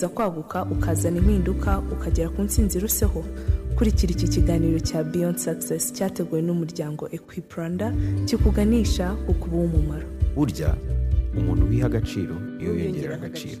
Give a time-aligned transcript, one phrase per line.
[0.00, 3.24] urifuza kwaguka ukazana impinduka ukagera ku ntsinzi iruseho.
[3.76, 7.92] Kurikira iki kiganiro cya beyond success cyateguwe n'umuryango equipranda
[8.26, 10.06] kikuganisha ku kuba umumaro
[10.36, 10.72] burya
[11.36, 13.60] umuntu wiha agaciro iyo yongerera agaciro.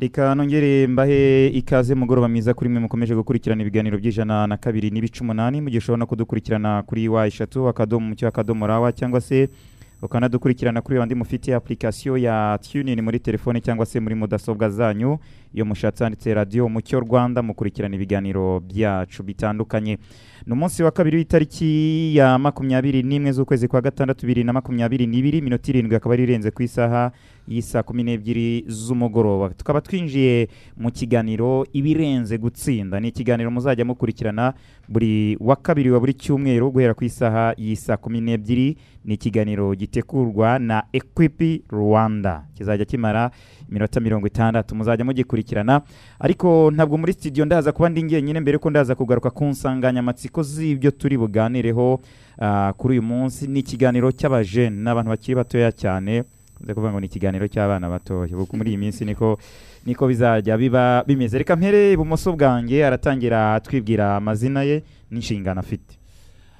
[0.00, 5.20] Reka nongere mbahe ikaze mugoroba mwiza kuri mwe mukomeje gukurikirana ibiganiro by'ijana na kabiri n'ibice
[5.24, 9.48] umunani mu gihe ushobora no kudukurikirana kuri wa eshatu akadomo mucyo akadomo rawa cyangwa se
[10.02, 15.18] ukanadukurikirana kuri wandi mufite application ya tunin muri telefone cyangwa se muri mudasobwa zanyu.
[15.54, 19.98] Iyo mushatse handitse radiyo umucyo rwanda mukurikirana ibiganiro byacu bitandukanye.
[20.46, 25.42] Ni umunsi wa kabiri w'itariki ya makumyabiri n'imwe z'ukwezi kwa gatandatu bibiri na makumyabiri n'ibiri
[25.42, 27.12] minota irindwi akaba ari irenze ku isaha
[27.48, 29.50] y'isaa kumi n'ebyiri z'umugoroba.
[29.54, 33.00] Tukaba twinjiye mu kiganiro ibirenze gutsinda.
[33.00, 34.54] Ni ikiganiro muzajya mukurikirana
[34.88, 38.76] buri wa kabiri wa buri cyumweru guhera ku isaha y'isaa kumi n'ebyiri.
[39.04, 42.47] Ni ikiganiro gitegurwa na equipi rwanda.
[42.58, 43.30] Kizajya kimara
[43.70, 44.74] iminota mirongo itandatu.
[44.74, 45.80] Muzajya mugikurikirana
[46.18, 50.90] ariko ntabwo muri studio ndaza kuba ndi njyenyine mbere ko ndaza kugaruka ku nsanganyamatsiko z'ibyo
[50.90, 52.00] turi buganireho
[52.40, 53.46] ah, kuri uyu munsi.
[53.46, 56.24] Ni ikiganiro cy'abajene n'abantu bakiri batoya cyane.
[56.60, 58.34] Nze kuvuga ngo ni ikiganiro cy'abana batoya.
[58.36, 59.38] Kuko muri iyi minsi niko
[59.86, 61.38] niko bizajya biba bimeze.
[61.38, 65.94] Reka mpere ibumoso bwanjye aratangira atwibwira amazina ye n'inshingano afite.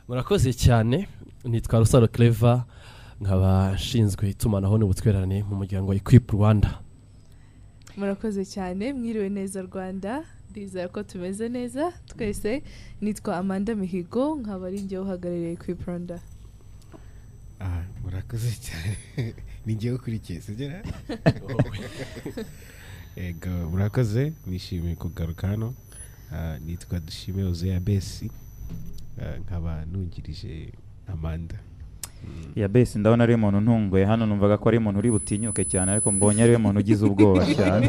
[0.08, 1.08] Murakoze cyane.
[1.44, 2.62] Nitwa rusaro clever.
[3.20, 6.70] Nkaba nshinzwe itumanaho n'ubutwererane mu muryango wa equip rwanda.
[7.96, 10.24] Murakoze cyane mwiriwe neza rwanda.
[10.50, 11.92] Ndizera ko tumeze neza.
[12.06, 12.62] Twese
[13.00, 16.18] nitwa amanda mihigo nkaba ari njye uhagarariye equipranda
[17.60, 18.96] Ah, murakoze cyane.
[19.66, 20.70] Ni njyewe ukurikiye sibyo
[23.16, 24.32] ego murakoze.
[24.46, 25.74] Nishimiye kugaruka hano.
[26.32, 28.30] Ah, nitwa dushime ozeya besi.
[29.20, 30.72] Ah, nkaba nungirije
[31.06, 31.58] amanda.
[32.56, 34.04] Ya besi ndabona ari umuntu ntunguye.
[34.04, 37.86] Hano numvaga ko ari umuntu uri butinyuke cyane ariko mbonye ari umuntu ugize ubwoba cyane.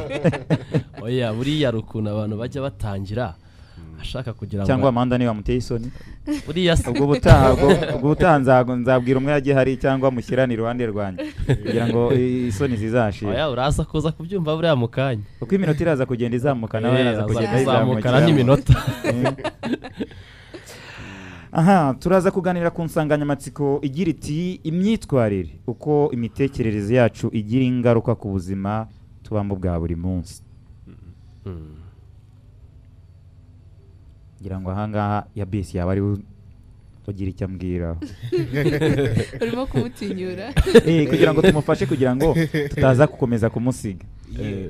[1.04, 3.34] Oya buriya ukuntu abantu bajya batangira
[4.02, 5.92] ashaka kugira ngo cyangwa amanda niba muteye isoni?
[6.46, 6.90] Buriya se.
[6.90, 7.04] Ubwo
[8.04, 11.24] ubutaha nzabwira umwe yagiye hari cyangwa mushyirane iruhande rwanjye.
[11.46, 13.32] Kugira ngo isoni zizashire.
[13.32, 15.24] Oya uraza kuza kubyumva buriya mu kanya.
[15.40, 18.74] Kuko iminota iraza kugenda izamuka nawe Eh, araza aza kugenda yizamukira n'iminota.
[21.52, 25.60] aha turaza kuganira ku nsanganyamatsiko igira iti imyitwarire.
[25.68, 28.88] Uko imitekerereze yacu igira ingaruka ku buzima
[29.24, 30.42] tubamo bwa buri munsi.
[34.42, 36.02] Ngira ngo ahangaha ya besi yaba ari
[37.10, 37.98] ugira icyo ambwiraho
[39.42, 40.54] urimo kumutinyura.
[40.86, 42.38] Eh, kugira ngo tumufashe kugira ngo
[42.70, 44.06] tutaza gukomeza kumusiga.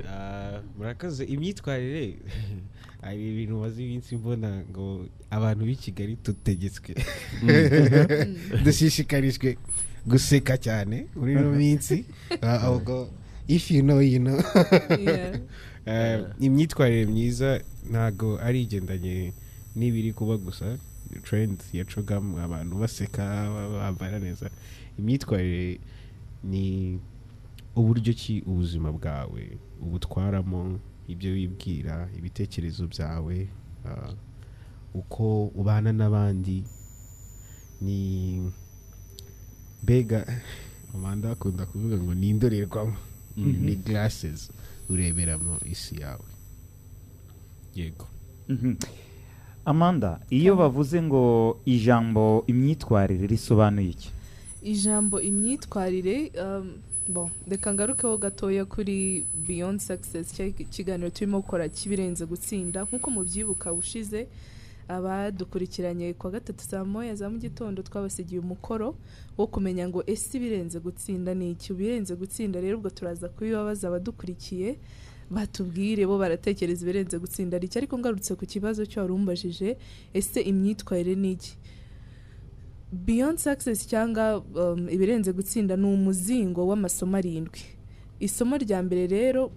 [0.08, 2.16] Ah, murakoze imyitwarire.
[3.02, 6.96] hari ibintu maze iminsi mbona ngo abantu b'i kigali tutegetswe
[8.64, 9.58] dushishikarijwe
[10.06, 12.06] guseka cyane muri ino minsi
[12.42, 13.10] Ah, ubwo
[13.48, 14.40] if you know you know
[15.00, 15.40] Yeah.
[15.86, 19.34] Eh, imyitwarire myiza ntago ari igendanye
[19.76, 20.78] n'ibiri kuba gusa
[21.24, 23.24] trend ya cogam abantu baseka
[23.74, 24.50] bambara neza
[25.00, 25.80] imyitwarire
[26.44, 27.00] ni
[27.76, 33.36] uburyo ki ubuzima bwawe ubutwaramo ibyo wibwira ibitekerezo byawe
[33.90, 34.14] ah,
[34.94, 36.64] uko ubana n'abandi
[37.82, 38.00] ni
[39.84, 40.26] mbega
[40.94, 42.96] amanda akunda kuvuga ngo ni indorerwamo.
[43.38, 44.52] Ni glasses
[44.90, 46.28] ureberamo isi yawe.
[47.76, 48.08] Yego.
[48.50, 48.76] Mhm.
[49.66, 54.10] amanda iyo bavuze ngo ijambo imyitwarire risobanuye iki?
[54.64, 56.74] Ijambo imyitwarire um,
[57.48, 60.34] reka ngarukeho gatoya kuri beyond success.
[60.36, 62.84] Cya kiganiro turimo gukora kibirenze gutsinda.
[62.86, 64.28] Nk'uko mubyibuka ushize
[64.88, 68.96] abadukurikiranye kwa gatatu saa moya za mu gitondo twabasigiye umukoro
[69.38, 71.74] wo kumenya ngo ese ibirenze gutsinda ni iki?
[71.74, 74.78] Ibirenze gutsinda rero ubwo turaza kubibabaza abadukurikiye
[75.32, 79.76] batubwire bo baratekereza ibirenze gutsinda ari ariko ngarutse ku kibazo cyo wari
[80.14, 81.54] ese imyitwarire ni iki?
[82.92, 87.60] Beyond success cyangwa um, ibirenze gutsinda ni umuzingo w'amasomo arindwi.
[88.20, 89.52] Isomo rya mbere rero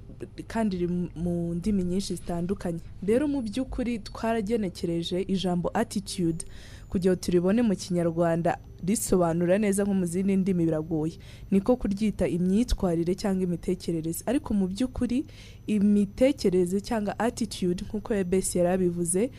[0.46, 2.78] kandi riri mu- ndimi nyinshi zitandukanye.
[3.02, 6.44] Rero mu by'ukuri twaragenekereje ijambo attitude
[6.88, 11.18] kugira ngo turibone mu kinyarwanda risobanura neza nko mu zindi ndimi biragoye.
[11.50, 14.22] Niko kuryita imyitwarire cyangwa imitekerereze.
[14.26, 15.24] Ariko mu by'ukuri
[15.66, 19.30] imitekerereze cyangwa attitude nk'uko yabesi yari abivuze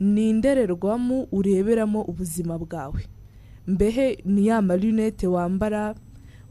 [0.00, 3.02] ni indorerwamo ureberamo ubuzima bwawe.
[3.68, 5.94] Mbehe ni ya marinete wambara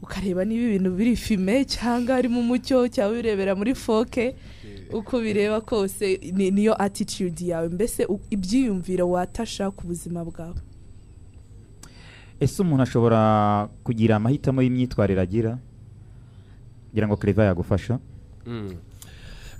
[0.02, 4.34] ukareba niba ibintu biri fime cyangwa ari mu mucyo cyangwa ubirebera muri foke
[4.94, 7.68] uko bireba kose ni- niyo attitude yawe.
[7.68, 10.54] Mbese ibyiyumviro watasha ku buzima bwawe?
[12.40, 15.58] Ese umuntu ashobora kugira amahitamo y'imyitwarire agira?
[16.88, 17.98] Kugira ngo kereva yagufasha?
[18.46, 18.76] Mm.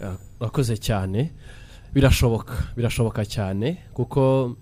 [0.00, 1.32] Eh, urakoze cyane.
[1.94, 2.54] Birashoboka.
[2.76, 4.54] Birashoboka cyane kuko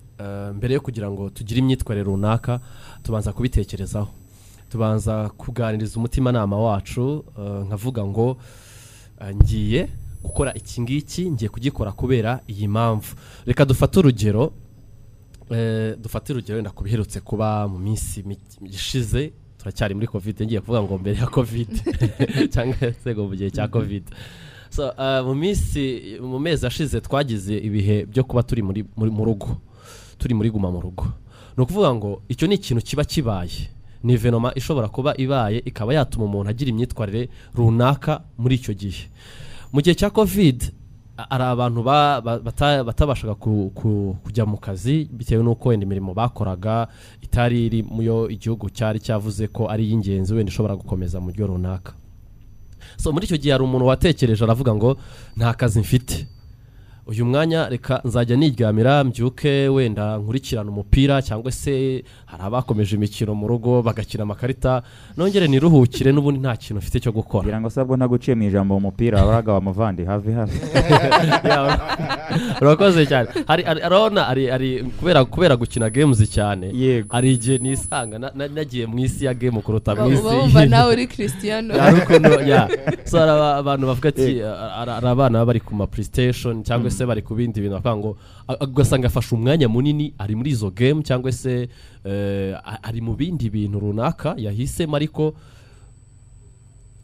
[0.54, 2.60] mbere yo kugira ngo tugire imyitwarire runaka
[3.02, 4.08] tubanza kubitekerezaho.
[4.68, 8.36] Tubanza kuganiriza umutimanama wacu eh, nkavuga ngo
[9.20, 9.88] eh, ngiye
[10.22, 13.16] gukora iki ngiki ngiye kugikora kubera iyi mpamvu.
[13.46, 14.52] Reka dufate urugero
[15.50, 18.24] eh, dufate urugero wenda ku biherutse kuba mu minsi
[18.62, 21.70] ishize turacyari muri covid ngiye kuvuga ngo mbere ya covid
[22.52, 23.68] cyangwa se ngo mu gihe cya
[24.98, 29.60] uh, mu minsi mu mezi ashize twagize ibihe byo kuba turi muri, muri mu rugo.
[30.18, 31.04] Turi muri guma mu rugo.
[31.56, 33.70] Ni ukuvuga ngo icyo ni ikintu kiba kibaye.
[34.04, 39.08] Ni venoma ishobora kuba ibaye ikaba yatuma umuntu agira imyitwarire runaka muri icyo gihe.
[39.72, 40.62] Mu gihe cya covid
[41.16, 45.86] a- hari abantu ba- ba- bata- batabashaga ku- ku- kujya mu kazi bitewe n'uko wenda
[45.88, 46.88] imirimo bakoraga
[47.24, 51.46] itari iri mu yo igihugu cyari cyavuze ko ari iy'ingenzi wenda ishobora gukomeza mu buryo
[51.56, 51.92] runaka.
[53.00, 54.96] So muri icyo gihe hari umuntu watekereje aravuga ngo
[55.36, 56.26] nta kazi mfite.
[57.06, 63.48] Uyu mwanya reka nzajya niryamira mbyuke wenda nkurikirana umupira cyangwa se hari abakomeje imikino mu
[63.48, 64.82] rugo bagakina amakarita
[65.16, 67.42] nongere niruhukire n'ubundi nta kintu mfite cyo gukora.
[67.46, 70.52] Kugira ngo sabwo ntaguciye mu ijambo umupira wabaga wa muvandi have have
[72.60, 73.28] urakoze cyane.
[73.46, 76.70] Hari hari- urabona hari hari kubera kubera gukina games cyane.
[76.74, 77.08] Yego.
[77.14, 80.22] Hari igihe nisanga na- na- nagiye mu isi ya game kuruta mu uba isi.
[80.26, 82.02] wumva nawe uri christian hari
[83.62, 87.34] abantu bavuga ati hari hari abana baba bari ku ma playstation cyangwa se bari ku
[87.34, 87.76] bindi bintu.
[87.76, 88.10] Bakavuga ngo
[88.64, 91.68] ugasanga afashe umwanya munini ari muri izo game cyangwa se
[92.04, 95.34] eh, ari mu bindi bintu runaka yahisemo ariko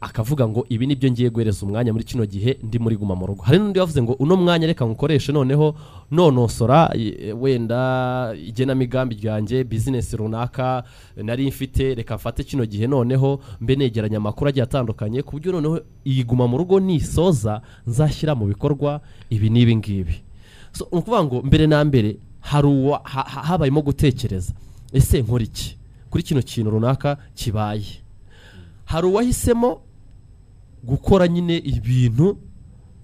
[0.03, 3.27] akavuga ngo ibi ni byo ngiye guhereza umwanya muri kino gihe ndi muri guma mu
[3.27, 3.43] rugo.
[3.47, 5.75] Hari n'undi wavuze ngo uno mwanya reka nkukoreshe noneho
[6.11, 10.83] nonosora i- wenda igenamigambi ryanjye bizinesi runaka
[11.17, 15.81] nari mfite reka mfate kino gihe noneho mbe negeranya amakuru agiye atandukanye ku buryo noneho
[16.05, 20.15] iyi guma mu rugo nisoza nzashyira mu bikorwa ibi n'ibi ngibi.
[20.75, 24.51] Ni ukuvuga ngo mbere na mbere habayemo gutekereza
[24.93, 25.47] ese nkora
[26.11, 28.03] kuri kino kintu runaka kibaye.
[28.85, 29.81] Hari uwahisemo
[30.83, 32.37] gukora nyine ibintu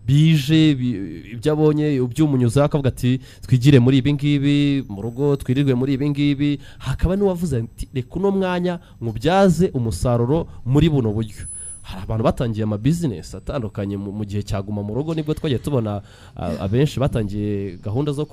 [0.06, 4.56] bije bi- ibyo abonye byumunyuzeho akavuga ati twigire muri ibi ngibi
[4.88, 6.50] mu rugo twirirwe muri ibi ngibi.
[6.78, 11.44] Hakaba n'uwavuze ati reka uno mwanya mubyaze umusaruro muri buno buryo.
[11.82, 16.00] Hari abantu batangiye amabizinesi atandukanye mu gihe cyaguma mu rugo ni bwo twagiye tubona
[16.37, 18.25] abenshi batangiye gahunda zo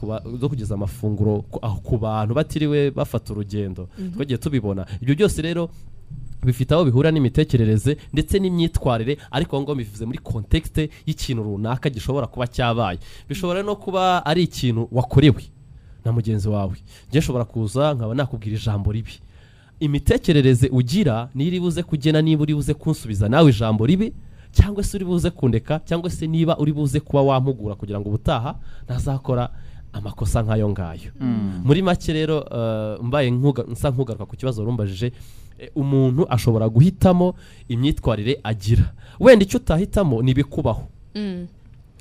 [0.50, 1.44] kugeza amafunguro
[1.84, 3.88] ku- bantu batiriwe bafata urugendo.
[4.16, 4.86] Twagiye tubibona.
[5.04, 5.70] Ibyo byose rero
[6.46, 12.28] bifite aho bihura n'imitekerereze ndetse n'imyitwarire ariko aho ngaho bivuze muri kontekste y'ikintu runaka gishobora
[12.28, 13.00] kuba cyabaye.
[13.30, 15.44] Bishobora no kuba ari ikintu wakorewe
[16.06, 16.76] na mugenzi wawe.
[17.10, 19.14] Njye nshobora kuza nkaba nakubwira ijambo ribi.
[19.80, 24.14] Imitekerereze ugira niyo iri buze kugena niba uri buze kunsubiza nawe ijambo ribi
[24.52, 28.56] cyangwa se uri buze kundeka cyangwa se niba uri buze kuba wampugura kugira ngo ubutaha
[28.86, 29.50] ntazakora
[29.94, 31.12] amakosa nk'ayo ngayo.
[31.64, 33.32] Muri make rero eh, mbaye
[33.68, 35.12] nsa nk'ugaruka ku kibazo rumbajije
[35.76, 37.36] umuntu ashobora guhitamo
[37.70, 38.94] imyitwarire agira.
[39.20, 40.84] Wenda icyo utahitamo ni ibikubaho
[41.16, 41.48] Mm.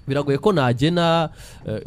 [0.09, 1.31] biragoye ko nagena
[1.67, 1.81] eh,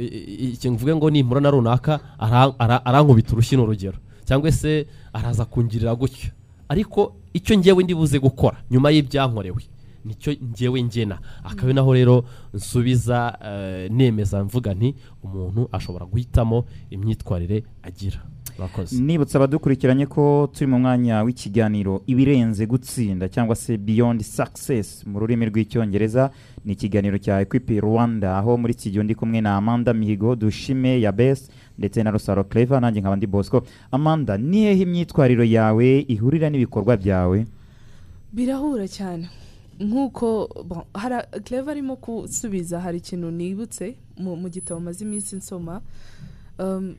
[0.56, 5.46] ikintu mvuge ngo nimpura na runaka ara- ara- arankubita urushyi ni urugero cyangwa se araza
[5.46, 6.32] kungirira gutyo.
[6.70, 9.62] Ariko icyo ngewe ndi buze gukora nyuma y'ibyankorewe.
[10.08, 12.24] Ni cyo ngewe ngena akaba ari naho rero
[12.54, 18.24] nsubiza eh, nemeza mvuga nti umuntu ashobora guhitamo imyitwarire agira.
[18.92, 25.46] Nibutsa abadukurikiranye ko turi mu mwanya w'ikiganiro ibirenze gutsinda cyangwa se beyond success mu rurimi
[25.46, 26.32] rw'icyongereza.
[26.66, 28.38] Ni ikiganiro cya equipe rwanda.
[28.38, 32.82] Aho muri studio ndi kumwe na amanda mihigo dushime ya bes ndetse na rusaro clever
[32.82, 33.62] nanjye nkaba ndi bosco.
[33.92, 37.46] Amanda ni hehe imyitwarire yawe ihurira n'ibikorwa byawe?
[38.34, 39.30] Birahura cyane.
[39.80, 40.48] Nk'uko
[41.44, 45.82] clever arimo gusubiza hari ikintu nibutse mu, gitabo maze iminsi nsoma
[46.60, 46.96] um,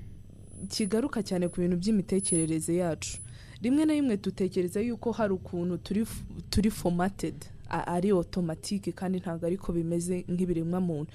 [0.69, 3.19] kigaruka cyane ku bintu by'imitekerereze yacu.
[3.63, 7.35] Rimwe na rimwe dutekereza yuko hari ukuntu turi f- turi formatted
[7.69, 11.11] a- ari otomatike kandi ntabwo ariko bimeze nk'ibiremwa muntu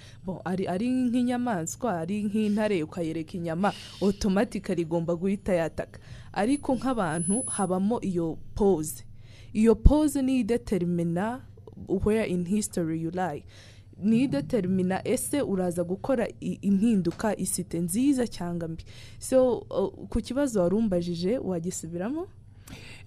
[0.46, 6.00] ari, nk'inyamaswa ari nk'intare ukayereka inyama otomatikali igomba guhita yataka.
[6.34, 9.04] Ariko nk'abantu habamo iyo pose.
[9.54, 11.42] Iyo pose niyo idetermina
[11.88, 13.44] where in history you lie.
[14.04, 18.84] Niyo idetermina ese uraza gukora impinduka isite nziza cyangwa mbi?
[19.20, 19.60] So
[20.10, 22.28] ku kibazo wari umbajije wagisubiramo?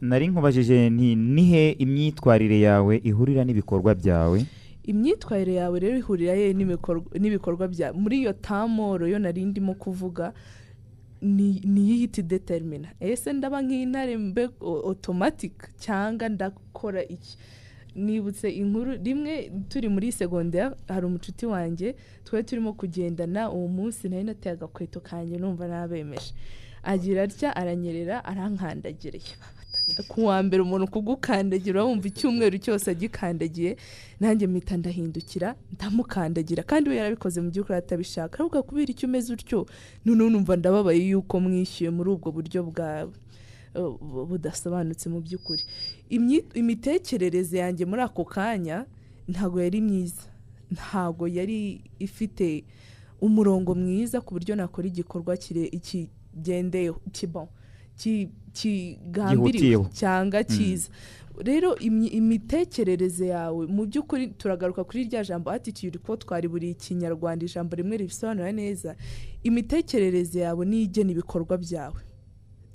[0.01, 4.47] Nari nkubajije nihe imyitwarire yawe ihurira n'ibikorwa byawe?
[4.87, 6.53] Imyitwarire yawe rero ihurira ye
[7.19, 10.33] n'ibikorwa bya muri iyo tamoro yo nari ndimo kuvuga
[11.23, 17.37] ni niyo ihita idetermina ese ndaba nk'intare mbe otomatike cyangwa ndakora iki?
[17.97, 24.25] Nibutse inkuru rimwe turi muri segonderi hari umucuti wanjye twari turimo kugendana uwo munsi nari
[24.25, 26.33] nateye agakweto kanjye numva nabemeje.
[26.83, 29.35] Agira atya aranyerera arankandagiriye
[30.09, 33.77] ku wa mbere umuntu kugukandagira wumva icyumweru cyose agikandagiye
[34.21, 36.63] nanjye mpita ndahindukira ndamukandagira.
[36.67, 39.67] Kandi we yarabikoze mu by'ukuri atabishaka ariko kubera icyo umeze utyo
[40.05, 43.13] noneho numva ndababaye yuko mwishyuye muri ubwo buryo bwawe.
[44.29, 45.63] Budasobanutse mu by'ukuri.
[46.55, 48.87] Imitekerereze yanjye muri ako kanya
[49.29, 50.23] ntabwo yari myiza.
[50.71, 52.65] Ntabwo yari ifite
[53.21, 57.01] umurongo mwiza ku buryo nakora igikorwa kigendeyeho
[58.53, 60.89] kigambiriwe cyangwa cyiza.
[61.39, 67.45] Rero imi- imitekerereze yawe mu by'ukuri turagaruka kuri rya jambo attitude ko twari buri kinyarwanda
[67.45, 68.97] ijambo rimwe ribisobanura neza
[69.45, 72.01] imitekerereze yawe niyo igena ibikorwa byawe.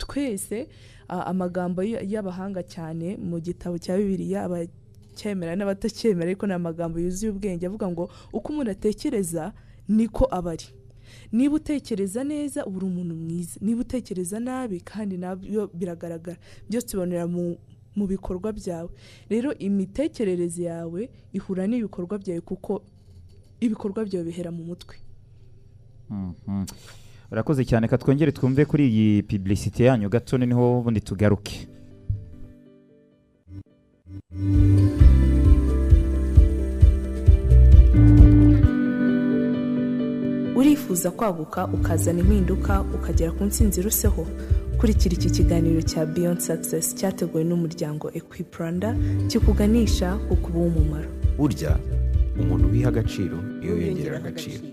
[0.02, 0.68] Twese
[1.08, 7.88] amagambo y'abahanga cyane mu gitabo cya bibiliya abacyemera n'abatacyemera ariko ni amagambo yuzuye ubwenge avuga
[7.92, 8.04] ngo
[8.34, 9.54] uko umuntu atekereza
[9.88, 10.68] niko aba ari.
[11.32, 13.56] Niba utekereza neza uba uri umuntu mwiza.
[13.62, 16.38] Niba utekereza nabi kandi na byo biragaragara.
[16.70, 17.58] Byose tubonera mu
[17.96, 18.90] mu bikorwa byawe.
[19.30, 22.82] Rero imitekerereze yawe ihura n'ibikorwa byawe kuko
[23.60, 24.96] ibikorwa byawe bihera mu mutwe.
[26.10, 26.66] Mhm.
[27.32, 30.08] Urakoze cyane ka twongere twumve kuri iyi publicité yanyu.
[30.16, 31.56] Gato ni ho ubundi tugaruke.
[40.56, 44.24] Urifuza kwaguka ukazana impinduka ukagera ku ntsinzi iruseho?
[44.78, 48.90] Kurikira iki kiganiro cya beyond success cyateguwe n'umuryango equipranda
[49.30, 51.72] kikuganisha ku kuba umumaro burya
[52.42, 54.64] umuntu wiha agaciro iyo yongerera agaciro.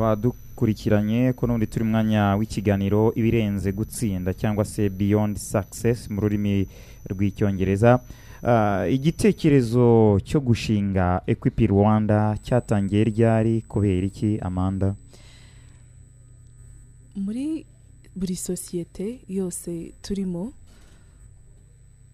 [0.00, 6.66] Abadukurikiranye ko n'ubundi turi mu mwanya w'ikiganiro ibirenze gutsinda cyangwa se beyond success mu rurimi
[7.10, 8.00] rw'icyongereza.
[8.42, 13.54] Ah, igitekerezo cyo gushinga equipi rwanda cyatangiye ryari?
[13.68, 14.96] Kubera iki amanda?
[17.16, 17.66] Muri
[18.16, 20.52] buri sosiyete yose turimo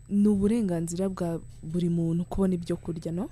[0.09, 3.27] ni uburenganzira bwa buri muntu kubona ibyo kurya no?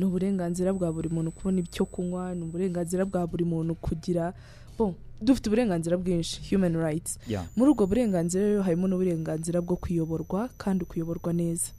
[0.00, 4.32] Ni uburenganzira bwa buri muntu kubona ibyo kunywa ni uburenganzira bwa buri muntu kugira
[4.78, 7.18] bon dufite uburenganzira bwinshi human rights.
[7.56, 11.72] Muri ubwo burenganzira rero harimo n'uburenganzira bwo kuyoborwa kandi kuyoborwa neza.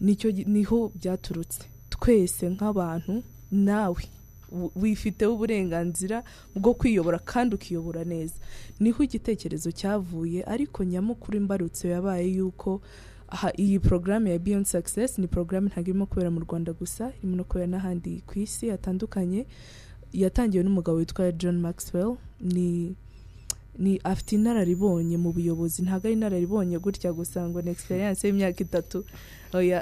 [0.00, 1.60] Nicyo ni ho byaturutse.
[1.92, 3.20] Twese nk'abantu
[3.52, 4.02] nawe
[4.76, 6.22] wifiteho uburenganzira
[6.56, 8.34] bwo kwiyobora kandi ukiyobora neza.
[8.80, 12.80] Niho igitekerezo cyavuye ariko nyamukuru imbarutso yabaye yuko
[13.28, 17.36] aha, iyi porogaramu ya beyond success ni porogaramu ntabwo irimo kubera mu rwanda gusa irimo
[17.36, 19.46] no kubera n'ahandi ku isi hatandukanye.
[20.12, 22.16] Yatangiwe n'umugabo witwa john maxwell.
[22.40, 22.94] Ni
[23.78, 25.82] ni afite inararibonye mu buyobozi.
[25.82, 29.04] Ntabwo ari inararibonye gutya gusa ngo ni experience y'imyaka itatu.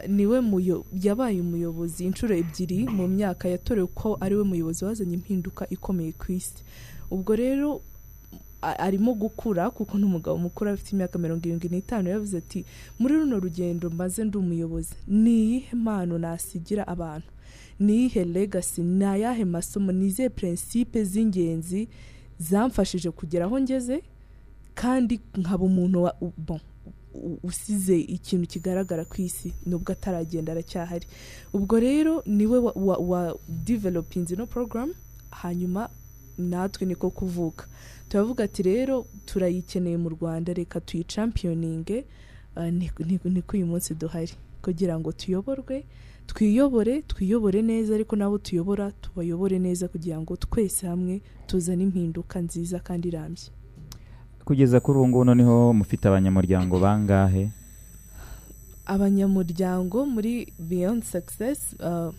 [0.09, 5.65] Niwe muyo yabaye umuyobozi inshuro ebyiri mu myaka yatorewe ko ari we muyobozi wazanye impinduka
[5.71, 6.61] ikomeye ku isi.
[7.11, 7.81] Ubwo rero
[8.63, 12.65] arimo gukura kuko n'umugabo mukuru afite imyaka mirongo irindwi n'itanu yavuze ati
[12.99, 14.95] muri runo rugendo mbaze ndi umuyobozi.
[15.09, 17.29] Ni iyihe mpano nasigira abantu?
[17.81, 18.81] Ni iyihe legacy?
[18.83, 19.93] Ni ayahe masomo?
[19.93, 21.89] Ni izihe prinsipe z'ingenzi
[22.41, 24.03] zamfashije kugera aho ngeze?
[24.75, 26.09] Kandi nkaba umuntu
[27.43, 31.07] usize ikintu kigaragara ku isi nubwo ataragenda aracyahari.
[31.53, 34.93] Ubwo rero ni we wa, developinze ino program
[35.31, 35.89] hanyuma
[36.39, 37.67] natwe niko kuvuka.
[38.17, 42.05] Turavuga ati rero turayikeneye mu rwanda reka tuyicampioninge
[42.57, 42.65] uh,
[43.29, 44.33] niko uyu munsi duhari.
[44.63, 45.85] Kugira ngo tuyoborwe
[46.27, 52.79] twiyobore twiyobore neza ariko nabo tuyobora tubayobore neza kugira ngo twese hamwe tuzane impinduka nziza
[52.81, 53.45] kandi irambye.
[54.45, 57.51] Kugeza kuri ubu ngubu noneho mufite abanyamuryango bangahe?
[58.87, 62.13] Abanyamuryango muri beyond success ba-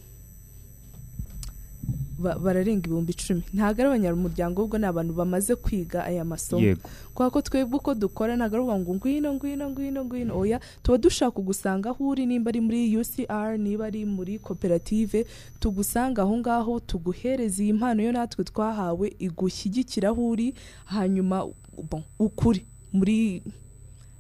[2.18, 3.42] bararenga ibihumbi icumi.
[3.54, 6.76] Ntabwo ari abanyamuryango ahubwo ni abantu bamaze kwiga aya masomo.
[7.14, 10.32] Kubera ko twebwe uko dukora ntabwo ari ukuvuga ngo ngwino ngwino ngwino ngwino.
[10.40, 15.26] Oya tuba dushaka kugusanga aho uri nimba ari muri UCR niba ari muri koperative
[15.62, 20.54] tugusanga aho ngaho tuguhereza iyi mpano yo natwe twahawe igushyigikira aho uri
[20.90, 21.46] hanyuma
[21.90, 23.44] bon, ukure muri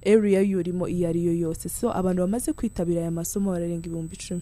[0.06, 1.70] area y'urimo iyo ari yo yose.
[1.70, 4.42] So abantu bamaze kwitabira aya masomo bararenga ibihumbi icumi.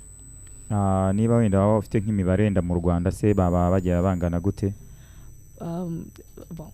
[1.13, 4.73] Niba wenda waba ufite nk'imibare wenda mu rwanda se baba bagiye bangana gute?
[5.61, 6.05] Um,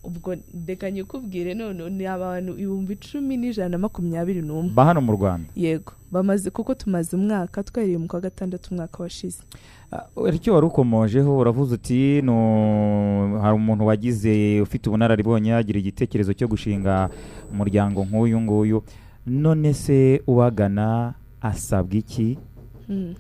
[0.04, 0.36] ubwo
[0.68, 4.74] reka nyikubwire none ni abantu ibihumbi icumi n'ijana na makumyabiri n'umwe.
[4.74, 5.50] Ba hano mu rwanda?
[5.56, 5.94] Yego.
[6.12, 9.44] Bamaze kuko tumaze umwaka twahereye mu kwa gatandatu umwaka washize.
[9.92, 16.48] Ah, icyo wari ukomojeho uravuze uti no hari umuntu wagize ufite ubunararibonye agira igitekerezo cyo
[16.48, 17.10] gushinga
[17.54, 18.84] umuryango nk'uyu nguyu.
[19.28, 22.38] None se ubagana asabwa iki.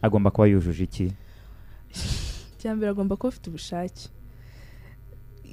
[0.01, 1.11] Agomba kuba yujuje iki?
[2.75, 4.09] Mbere agomba kuba afite ubushake.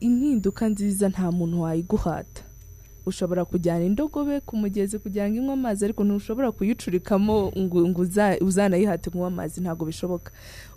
[0.00, 2.42] Impinduka nziza nta muntu wayiguhata
[3.06, 8.36] ushobora kujyana indogobe ku mugezi kugira ngo inywe amazi ariko ntushobora kuyicurikamo ngo, ngo uza-
[8.40, 10.28] uzanayihate kunywa amazi ntabwo bishoboka.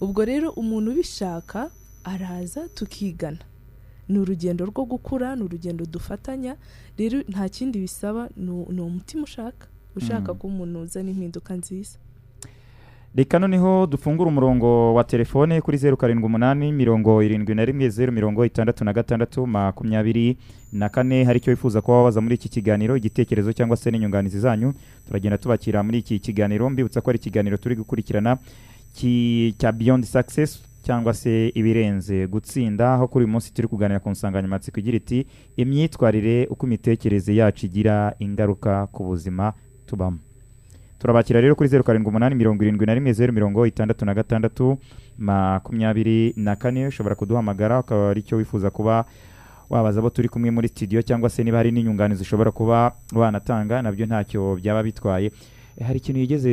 [0.01, 1.69] Ubwo rero umuntu ubishaka
[2.03, 3.43] araza tukigana.
[4.09, 6.55] Ni urugendo rwo gukura ni urugendo dufatanya
[6.97, 10.39] rero nta kindi bisaba ni umutima ushaka ushaka Mm.
[10.39, 11.97] ko umuntu uzana impinduka nziza.
[13.15, 18.11] Reka noneho dufungure umurongo wa telefone kuri zeru karindwi umunani mirongo irindwi na rimwe zeru
[18.11, 20.37] mirongo itandatu na gatandatu makumyabiri
[20.71, 21.23] na kane.
[21.23, 24.73] Hari icyo wifuza kuba wabaza muri iki kiganiro igitekerezo cyangwa se n'inyunganizi zanyu
[25.07, 26.69] turagenda tubakira muri iki kiganiro.
[26.69, 28.37] Mbibutsa ko ari ikiganiro turi gukurikirana
[28.95, 34.09] ki- cya beyond success cyangwa se ibirenze gutsinda aho kuri uyu munsi turi kuganira ku
[34.09, 39.53] nsanganyamatsiko igira iti imyitwarire uko imitekerereze yacu igira ingaruka ku buzima
[39.85, 40.17] tubamo.
[41.01, 44.77] Turabakira rero kuri zeru karindwi umunani mirongo irindwi na rimwe zeru mirongo itandatu na gatandatu
[45.17, 49.05] makumyabiri na kane ushobora kuduhamagara ukaba ari cyo wifuza kuba
[49.69, 53.91] wabaza abo turi kumwe muri studio cyangwa se niba hari n'inyunganizi ushobora kuba wanatanga na
[53.91, 55.31] byo ntacyo byaba bitwaye
[55.77, 56.51] Eh, hari ikintu yigeze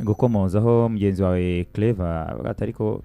[0.00, 1.66] gukomozaho mugenzi wawe
[2.48, 3.02] ati ariko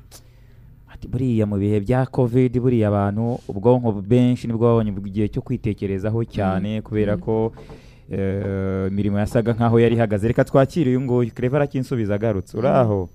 [0.94, 5.42] ati buriya mu bihe bya covid buriya abantu ubwonko benshi ni bwo babonye igihe cyo
[5.44, 7.22] kwitekerezaho cyane kubera Mm.
[7.22, 10.28] ko eh, imirimo yasaga nkaho yari ihagaze.
[10.28, 12.58] Reka twakire uyu nguyu clever arakinsubiza agarutse.
[12.58, 13.10] Uraho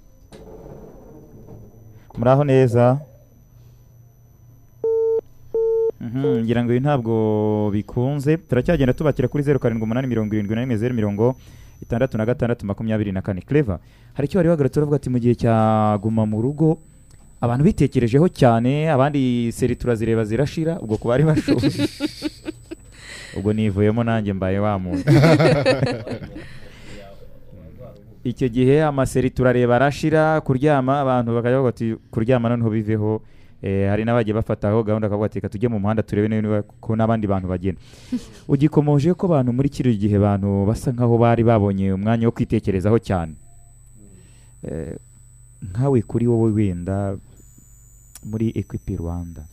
[2.19, 3.01] muraho neza?
[6.01, 7.15] Mhm, ngira ngo ibi ntabwo
[7.73, 8.37] bikunze.
[8.37, 11.37] Turacyagenda tubakira kuri zeru karindwi umunani mirongo irindwi na rimwe zeru mirongo
[11.83, 13.41] itandatu na gatandatu makumyabiri na kane.
[13.41, 13.79] Clever.
[14.15, 16.79] Hari icyo wari wagarutse uravuga ati mu gihe cya guma mu rugo
[17.41, 21.71] abantu bitekerejeho cyane abandi seri turazireba zirashira ubwo ku bari bashoboye
[23.37, 25.05] ubwo nivuyemo nanjye mbaye wa muntu.
[28.25, 33.23] Icyo gihe amaseri turareba arashira kuryama abantu bakajya bavuga bati kuryama noneho biveho.
[33.63, 37.27] Eh, hari n'abagiye bafataho gahunda bakavuga ati reka tujye mu muhanda turebe niba ko n'abandi
[37.27, 37.81] bantu bagenda.
[38.53, 43.35] Ugikomoje ko abantu muri kino gihe abantu basa nkaho bari babonye umwanya wo kwitekerezaho cyane.
[44.63, 44.99] Eh,
[45.63, 47.15] nkawe kuri wowe wenda
[48.27, 49.47] muri equipe rwanda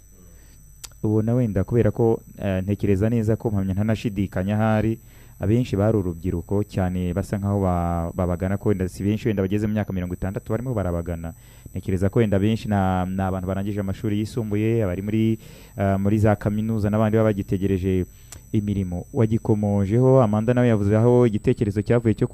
[1.04, 5.00] ubona wenda kubera ko eh, ntekereza neza ko mpamya ntanashidikanya ahari.
[5.40, 9.74] Abenshi bari urubyiruko cyane basa nkaho ba- babagana ko wenda si benshi wenda bageze mu
[9.74, 11.32] myaka mirongo itandatu barimo barabagana.
[11.72, 15.40] Ntekereza ko wenda benshi ni abantu barangije amashuri yisumbuye abari muri
[15.80, 18.04] ah, muri za kaminuza n'abandi baba bagitegereje
[18.52, 19.08] imirimo.
[19.16, 22.28] Wagikomojeho amanda nawe yavuze aho igitekerezo cyavuye cyo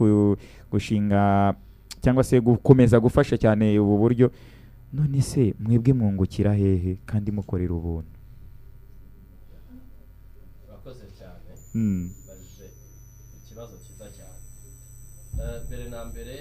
[0.73, 1.54] gushinga
[2.01, 4.32] cyangwa se gukomeza gufasha cyane ubu buryo.
[4.93, 8.10] None se mwebwe mwungukira hehe kandi mukorera ubuntu
[10.67, 11.06] urakoze
[11.76, 12.10] cyane Hmm.
[12.28, 12.66] bajije
[13.44, 14.40] ikibazo cyiza cyane.
[15.68, 16.36] Mbere na mbere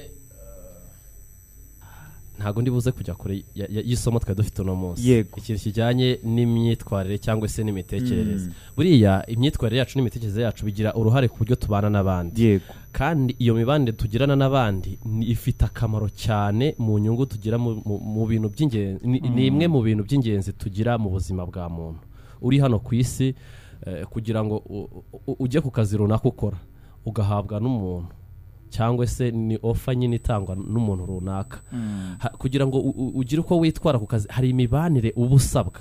[2.38, 5.08] ntabwo ndi buze kujya kure y'isomo twari dufite uno munsi.
[5.10, 5.38] Yego.
[5.38, 8.46] ikintu kijyanye n'imyitwarire cyangwa se n'imitekerereze.
[8.46, 8.54] Mm.
[8.76, 12.42] buriya imyitwarire yacu n'imitekerereze yacu bigira uruhare ku buryo tubana n'abandi.
[12.42, 12.64] Yego.
[12.92, 19.18] Kandi iyo mibanire tugirana n'abandi ifite akamaro cyane mu nyungu tugira mu, bintu by'ingenzi ni,
[19.34, 22.00] ni imwe mu bintu by'ingenzi tugira mu buzima bwa muntu.
[22.42, 23.34] Uri hano ku isi eh,
[24.10, 24.62] kugira ngo
[25.38, 26.56] ujye ku kazi runaka ukora.
[27.06, 28.08] Ugahabwa n'umuntu.
[28.70, 31.60] Cyangwa se ni ofa nyine itangwa n'umuntu runaka.
[32.18, 32.78] Ha- kugira ngo
[33.14, 35.80] ugire uko witwara ku kazi hari imibanire uba usabwa.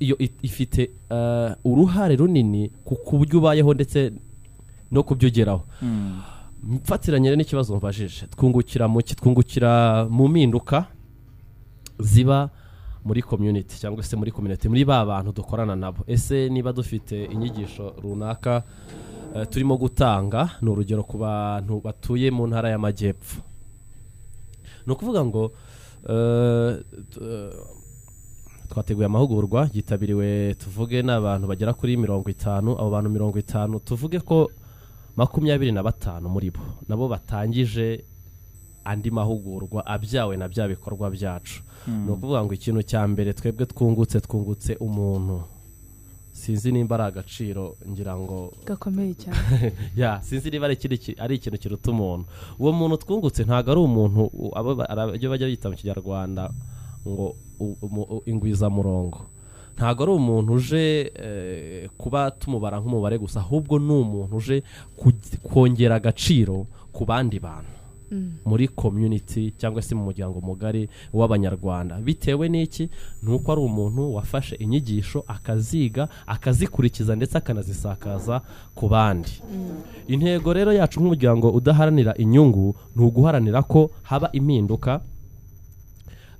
[0.00, 4.12] Iyo ifite eh, uruhare runini ku ku buryo ubayeho ndetse
[4.90, 5.62] no kubyo ugeraho
[6.62, 7.80] mfatiranye n'ikibazo
[8.36, 10.86] twungukira mu ki twungukira mu mpinduka
[12.00, 12.50] ziba
[13.04, 16.04] muri community cyangwa se muri community muri ba bantu dukorana nabo.
[16.06, 18.62] Ese niba dufite inyigisho runaka
[19.34, 23.42] eh, turimo gutanga ni urugero ku bantu batuye mu ntara y'amajyepfo.
[24.86, 25.52] Ni ukuvuga ngo
[26.08, 26.80] eh,
[27.22, 27.52] eh,
[28.68, 34.50] twateguye amahugurwa yitabiriwe tuvuge n'abantu bagera kuri mirongo itanu abo bantu mirongo itanu tuvuge ko
[35.16, 38.04] makumyabiri na batanu muri bo nabo batangije
[38.84, 41.62] andi mahugurwa abyawe na bya bikorwa byacu.
[41.88, 45.42] Ni ukuvuga ngo ikintu cya mbere twebwe twungutse twungutse umuntu.
[46.32, 49.72] Sinzi nimba ari agaciro ngira ngo gakomeye cyane.
[49.96, 52.24] Ya sinzi niba ari ikintu kiruta umuntu.
[52.58, 54.22] Uwo muntu twungutse ntabwo ari umuntu
[55.14, 56.50] ibyo bajya bita mu kinyarwanda
[57.06, 57.34] ngo
[58.26, 59.20] ingwizamurongo.
[59.76, 64.62] Ntabwo ari umuntu uje eh, kuba tumubara nk'umubare gusa ahubwo ni umuntu uje
[65.42, 67.77] kongera agaciro ku bandi bantu.
[68.44, 71.96] Muri community cyangwa se mu muryango mugari w'abanyarwanda.
[72.00, 72.88] Bitewe n'iki?
[73.22, 78.40] Ni uko ari umuntu wafashe inyigisho akaziga akazikurikiza ndetse akanazisakaza
[78.74, 79.30] ku bandi.
[80.08, 85.00] Intego rero yacu nk'umuryango udaharanira inyungu ni uguharanira ko haba impinduka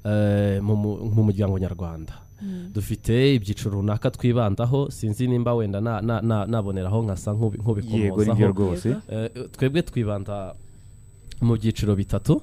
[0.05, 2.13] eh, mu mu- mu muryango nyarwanda.
[2.73, 7.77] Dufite ibyiciro runaka twibandaho sinzi nimba wenda na- na- na- naboneraho nkasa nk'ubi- yego
[8.25, 8.89] ni byo nk'ubikomozaho rwose.
[9.11, 10.55] Eh, twebwe twibanda
[11.41, 12.43] mu byiciro bitatu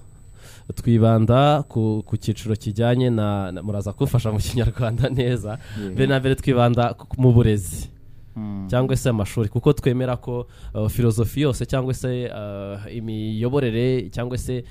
[0.74, 5.60] twibanda ku, cyiciro kijyanye na, muraza kumfasha mu kinyarwanda neza
[5.92, 7.96] mbere na mbere twibanda mu burezi.
[8.36, 8.68] Mm.
[8.68, 14.64] cyangwa se amashuri kuko twemera ko uh, filozofi yose cyangwa se uh, imiyoborere cyangwa se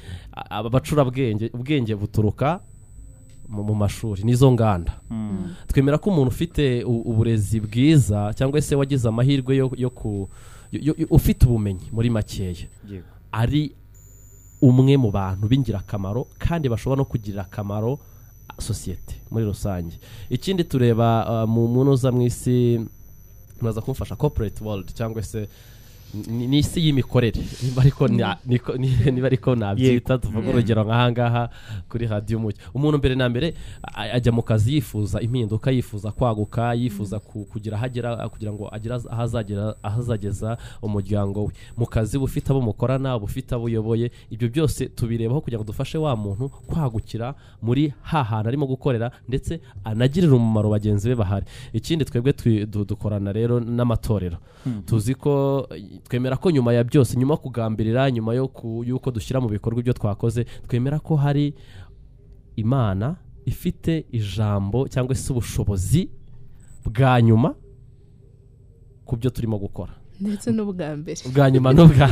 [0.51, 2.61] abacurabwenge ubwenge buturuka
[3.49, 5.01] mu, mashuri nizo nganda.
[5.11, 5.55] Mm.
[5.67, 9.93] twemera ko umuntu ufite uburezi bwiza cyangwa se wagize amahirwe yo,
[11.11, 12.69] ufite ubumenyi muri makeya.
[13.33, 13.73] Ari
[14.63, 17.99] umwe mu bantu b'ingirakamaro kandi bashobora no kugirira akamaro
[18.59, 19.99] sosiyete muri rusange.
[20.31, 22.81] Ikindi tureba uh, mu munoza mu isi
[23.61, 25.49] muraza kumfasha corporate world cyangwa se
[26.29, 27.41] ni isi y'imikorere.
[27.63, 31.43] Niba ariko nabyita tuvuga urugero nk'aha ngaha
[31.89, 33.55] kuri radiyo umucyo umuntu mbere na mbere
[34.13, 38.95] ajya mu kazi yifuza impinduka yifuza kwaguka yifuza ku- kugira aho agera kugira ngo agire
[38.95, 41.53] aho azagera aho azageza umuryango we.
[41.77, 45.65] Mu kazi uba ufite abo mukorana uba ufite abo uyoboye ibyo byose tubirebaho kugira ngo
[45.67, 51.47] dufashe wa muntu kwagukira muri ha hantu arimo gukorera ndetse anagirire umumaro bagenzi be bahari.
[51.73, 52.33] Ikindi twebwe
[52.67, 54.37] dukorana rero n'amatorero.
[54.87, 55.67] Tuzi ko
[56.05, 60.45] twemera ko nyuma ya byose nyuma yo kugambirira nyuma y'uko dushyira mu bikorwa ibyo twakoze
[60.69, 61.55] twemera ko hari
[62.57, 66.11] imana ifite ijambo cyangwa se ubushobozi
[66.85, 67.55] bwa nyuma
[69.05, 69.93] ku byo turimo gukora.
[70.25, 72.07] Ndetse n'ubwa mbere ubwa nyuma n'ubwa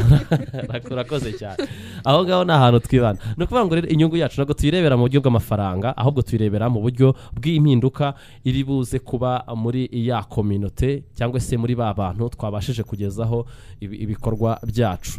[0.90, 1.64] urakoze cyane
[2.04, 5.20] aho ngaho ni ahantu twibana ni ukuvuga ngo rero inyungu yacu ntabwo tuyirebera mu buryo
[5.24, 11.74] bw'amafaranga ahubwo tuyirebera mu buryo bw'impinduka iri buze kuba muri ya kominote cyangwa se muri
[11.74, 13.46] ba bantu twabashije kugezaho
[13.80, 15.18] ibi- ibikorwa byacu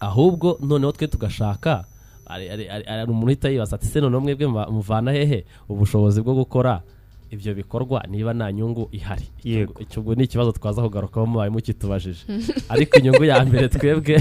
[0.00, 1.84] ahubwo noneho twe tugashaka
[3.08, 6.82] umuntu uhita yibaza ati se noneho mwebwe muvana hehe ubushobozi bwo gukora
[7.34, 9.26] ibyo bikorwa niba nta nyungu ihari.
[9.96, 12.24] Ubwo ni ikibazo twaza kugarukaho mubaye mukitubajije
[12.72, 14.16] ariko inyungu ya mbere twebwe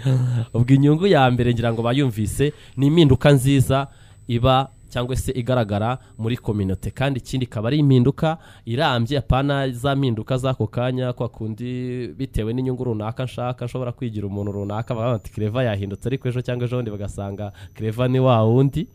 [0.56, 3.88] ubwo inyungu ya mbere ngira ngo bayumvise ni impinduka nziza
[4.28, 10.36] iba cyangwa se igaragara muri kominote kandi ikindi ikaba ari impinduka irambye apana za mpinduka
[10.38, 15.64] z'ako kanya kwa kundi bitewe n'inyungu runaka nshaka nshobora kwigira umuntu runaka bakavuga bati kereva
[15.64, 18.86] yahindutse ariko ejo cyangwa ejo bundi bagasanga kereva ni wa wundi.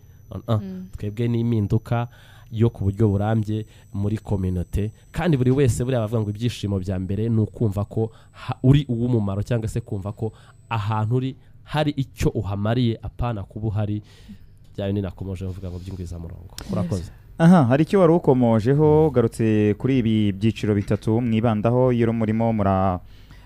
[0.47, 0.61] Uh.
[0.97, 2.07] twebwe ni impinduka
[2.51, 7.29] yo ku buryo burambye muri kominote kandi buri wese buriya bavuga ngo ibyishimo bya mbere
[7.29, 8.11] ni ukumva ko
[8.63, 10.31] uri uw'umumaro cyangwa se kumva ko
[10.69, 14.01] ahantu uri hari icyo uhamariye apana kuba uhari.
[14.75, 16.55] Bya bindi nakomeje mvuga ngo by'ingwizamurongo.
[16.71, 17.11] Urakoze.
[17.37, 22.99] Aha hari icyo wari ukomojeho ugarutse kuri ibi byiciro bitatu mwibandaho iyo murimo mura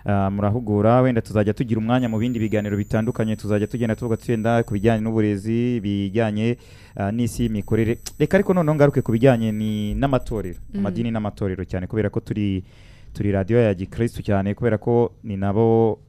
[0.06, 5.02] murahugura wenda tuzajya tugira umwanya mu bindi biganiro bitandukanye tuzajya tugenda tuvuga twenda ku bijyanye
[5.02, 6.58] n'uburezi bijyanye
[6.96, 10.80] ah, n'isi y'imikorere reka ariko noneho ngaruke ku bijyanye ni n'amatorero Mm.
[10.80, 12.64] amadini n'amatorero cyane kubera ko turi
[13.14, 16.00] turi radiyo ya gikirisitu cyane kubera ko ni nabo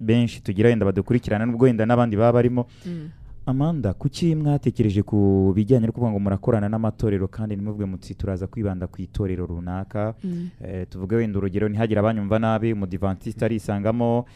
[0.00, 3.08] benshi tugira wenda badukurikirana nubwo wenda n'abandi baba barimo Mm.
[3.46, 8.86] Amanda kuki mwatekereje ku bijyanye no kuvuga ngo murakorana n'amatorero kandi ntimuvuge muti turaza kwibanda
[8.86, 10.14] ku itorero runaka?
[10.24, 10.48] Mm.
[10.64, 14.26] Eh, tuvuge wenda urugero ntihagire abanyumva nabi umudivantiste arisangamo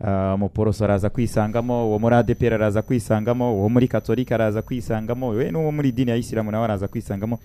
[0.00, 5.50] ah, umuporoso araza kwisangamo uwo muri adepr araza kwisangamo uwo muri katolika araza kwisangamo we
[5.50, 7.38] n'uwo muri idini ya isilamu nawe araza kwisangamo.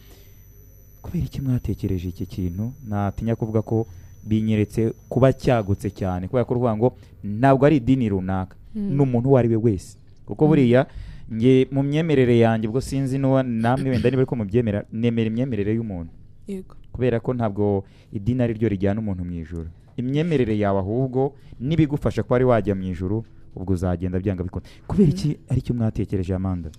[1.01, 2.71] Kubera iki mwatekereje iki kintu?
[2.87, 3.87] Natinya kuvuga ko
[4.23, 8.55] binyeretse kuba cyagutse cyane kubera ko ruvuga ngo ntabwo ari idini runaka.
[8.75, 8.91] Mm.
[8.95, 9.97] ni umuntu uwo ari we wese.
[10.25, 10.85] Kuko buriya
[11.33, 16.11] nge mu myemerere yanjye ubwo sinzi n'uwa namwe wenda niba ariko mubyemera nemera imyemerere y'umuntu.
[16.47, 16.75] Yego.
[16.93, 17.83] Kubera ko ntabwo
[18.13, 22.83] idini ari ryo rijyana umuntu mu ijoro imyemerere yawe ahubwo n'ibigufasha kuba ari wajya mu
[22.93, 23.23] ijoro
[23.55, 26.69] ubwo uzagenda byanga bikunda kubera iki ari cyo mwatekereje amanda?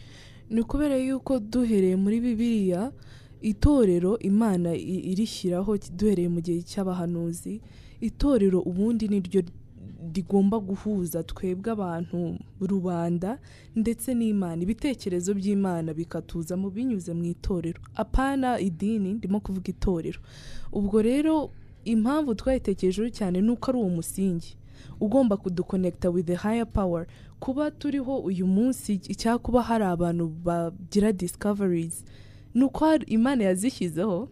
[0.50, 2.92] Ni ukubera yuko duhereye muri bibiliya
[3.42, 7.60] itorero imana irishyiraho duhereye mu gihe cy'abahanuzi
[8.00, 9.42] itorero ubundi ni ryo
[10.14, 13.38] rigomba guhuza twebwe abantu rubanda
[13.76, 14.62] ndetse n'imana.
[14.62, 17.80] Ibitekerezo by'imana bikatuzamo binyuze mu itorero.
[17.94, 20.20] Apana idini ndimo kuvuga itorero.
[20.72, 21.50] Ubwo rero
[21.84, 24.56] impamvu twayitekerejeho cyane ni uko ari uwo musingi.
[25.00, 27.06] Ugomba kudukonekita with the higher power.
[27.40, 32.04] Kuba turiho uyu munsi cyangwa kuba hari abantu bagira discoveries
[32.54, 34.28] ni uko imana yazishyizeho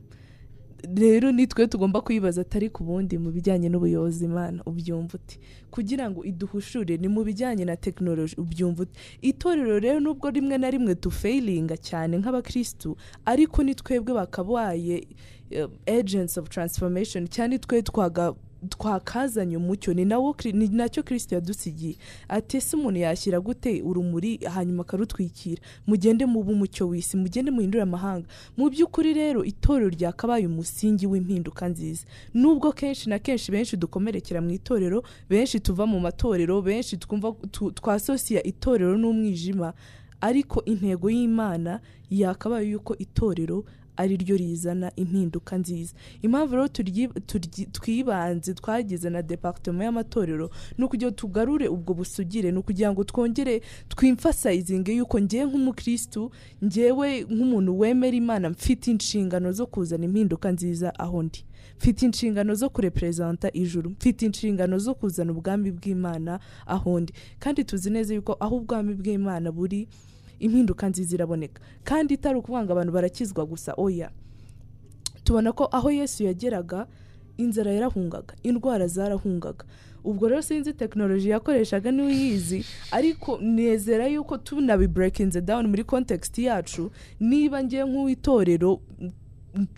[0.97, 5.39] rero nitwe tugomba kwibaza atari ku bundi mu bijyanye n'ubuyobozi imana ubyumva uti.
[5.71, 8.93] Kugira ngo iduhushure ni mu bijyanye na tekinoloji ubyumva uti.
[9.23, 15.07] Itorero rero nubwo rimwe na rimwe dufeyiringa cyane nk'abakirisitu ariko ni twebwe bakabaye
[15.53, 18.35] uh, agents of transformation cyane twe twaga
[18.69, 21.97] twakazanye umucyo ni na cyo kirisito yadusigiye.
[22.29, 25.63] Ati ese umuntu yashyira gute urumuri hanyuma akarutwikira?
[25.87, 28.27] Mugende mube umucyo w'isi mugende muhindure amahanga.
[28.57, 32.07] Mu by'ukuri rero itorero ryakabaye umusingi w'impinduka nziza.
[32.35, 37.33] Nubwo kenshi na kenshi benshi dukomerekera mu itorero benshi tuva mu matorero benshi twumva
[37.75, 39.73] twasosiya itorero n'umwijima
[40.21, 43.65] ariko intego y'imana yakabaye yuko itorero
[43.97, 45.95] ari ryo rizana impinduka nziza.
[46.23, 46.69] Impamvu rero
[47.73, 53.61] twibanze twagize na departement y'amatorero ni ukugira ngo tugarure ubwo busugire ni ukugira ngo twongere
[53.89, 56.31] twimfasayizinge yuko ngewe nk'umukirisitu
[56.65, 61.45] ngewe nk'umuntu wemera imana mfite inshingano zo kuzana impinduka nziza aho ndi.
[61.79, 67.13] Mfite inshingano zo kureperezanta ijuru mfite inshingano zo kuzana ubwami bw'imana aho ndi.
[67.39, 69.89] Kandi tuzi neza yuko aho ubwami bw'imana buri
[70.45, 71.63] impinduka nziza iraboneka.
[71.85, 74.11] Kandi itari ukuvuga ngo abantu barakizwa gusa oya.
[75.25, 76.87] Tubona ko aho yesu yageraga
[77.37, 79.65] inzara yarahungaga indwara zarahungaga.
[80.05, 86.91] Ubwo rero sinzi tekinoloji yakoreshaga n'uyizi ariko nezera yuko tunabiburekinze dawuni muri kontekisiti yacu.
[87.21, 88.81] Niba ngiye nk'uw'itorero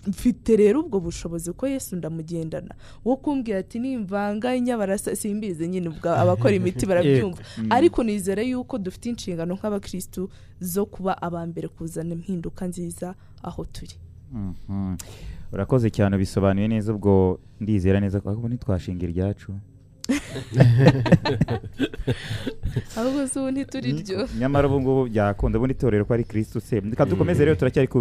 [0.07, 2.75] mfite rero ubwo bushobozi ko yesu ndamugendana.
[3.05, 5.91] Wo kumbwira ati nimvanga inyabarasa simbizi nyine
[6.23, 7.43] abakora imiti barabyumva.
[7.59, 7.73] Mm.
[7.73, 13.95] ariko nizera yuko dufite inshingano nk'abakirisitu zo kuba aba mbere kuzana impinduka nziza aho turi.
[14.33, 14.97] Mhm.
[15.53, 19.53] urakoze cyane bisobanuye neza ubwo ndizera neza ko ahubwo ntitwashinga iryacu.
[22.97, 26.81] Ahubwo se ubu ntituri ryo nyamara ubu ngubu byakunda ubundi itorero ko ari kirisitu se.
[26.81, 27.99] Reka dukomeze rero turacyari ku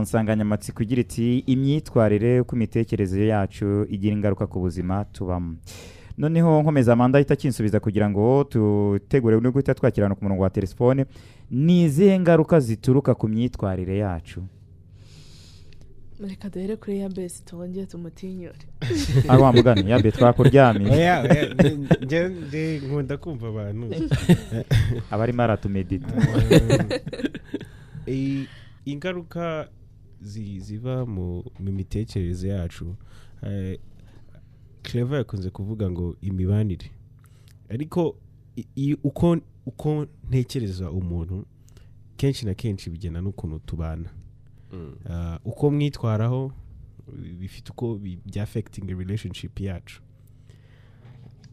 [0.00, 5.56] nsanganyamatsiko igira iti imyitwarire uko imitekerereze yacu igira ingaruka ku buzima tubamo.
[6.18, 11.06] Noneho nkomeza amanda ahita akinsubiza kugira ngo tutegure no guhita twakirana ku murongo wa telefone.
[11.50, 14.42] Ni izihe ngaruka zituruka ku myitwarire yacu?
[16.20, 18.54] Reka duhere kuri ya besi twongere tumutinyure
[19.28, 19.90] ari wa mugani?
[19.90, 21.10] Yabe twakuryamiye
[22.86, 23.86] nkunda kumva abantu.
[25.10, 26.14] Aba arimo aratumedita
[28.84, 29.68] ingaruka
[30.60, 32.96] ziva mu mu mitekerereze yacu.
[33.42, 33.78] Eh,
[34.82, 36.90] Clever yakunze kuvuga ngo imibanire.
[37.68, 38.16] Ariko
[39.04, 41.46] uko uko ntekereza umuntu
[42.16, 44.10] kenshi na kenshi bigena n'ukuntu tubana.
[45.10, 46.52] Ah, uko mwitwaraho
[47.38, 50.02] bifite uko bi- bya affecting relationship yacu.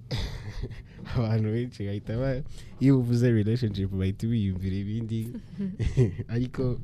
[1.15, 2.43] Abantu benshi bahita ba-
[2.79, 5.29] iyo uvuze relationship bahita biyumvira ibindi.
[6.27, 6.79] Ariko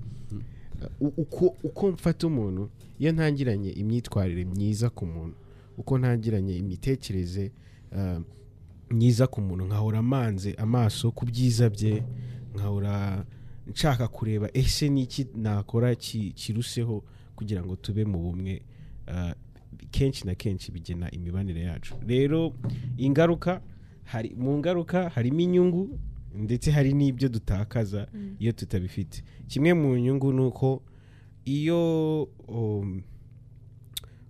[0.99, 2.69] uko uko mfata umuntu
[2.99, 5.35] iyo ntangiranye imyitwarire myiza ku muntu
[5.77, 7.51] uko ntangiranye imitekerereze
[7.97, 8.19] ah,
[8.89, 12.03] myiza ku muntu nkahora amanze amaso ku byiza bye
[12.55, 13.25] nkahora
[13.67, 17.03] nshaka kureba ese niki nakora ki- kiruseho
[17.35, 18.61] kugira ngo tube mu bumwe
[19.07, 19.33] ah,
[19.91, 21.95] kenshi na kenshi bigena imibanire yacu.
[22.07, 22.53] Rero
[22.97, 23.61] ingaruka
[24.03, 25.99] hari mu ngaruka harimo inyungu
[26.37, 28.07] ndetse hari n'ibyo dutakaza
[28.39, 29.23] iyo tutabifite.
[29.47, 30.83] Kimwe mu nyungu ni uko
[31.45, 33.01] iyo um,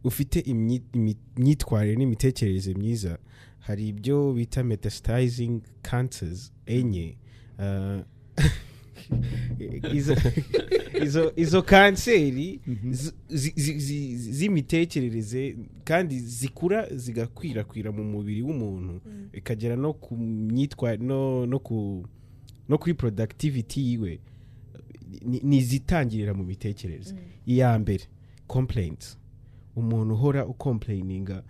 [0.03, 3.17] ufite imyitwarire n'imitekerereze myiza
[3.59, 7.17] hari ibyo bita metastasizing cancers enye
[7.59, 8.01] uh,
[9.93, 10.15] izo,
[11.03, 12.59] izo, izo kanseri
[12.91, 19.01] zi- zi- zi- zi- z'imitekerereze kandi zikura zigakwirakwira mu mubiri w'umuntu
[19.33, 22.05] ikagera no ku myitwarire no, no ku
[22.69, 24.19] no kuri productivity yiwe
[25.25, 27.15] ni- ni izitangirira mu mitekerereze.
[27.45, 28.03] Iya mbere
[28.47, 29.17] complaints.
[29.75, 31.43] Umuntu uhora ukomplayininga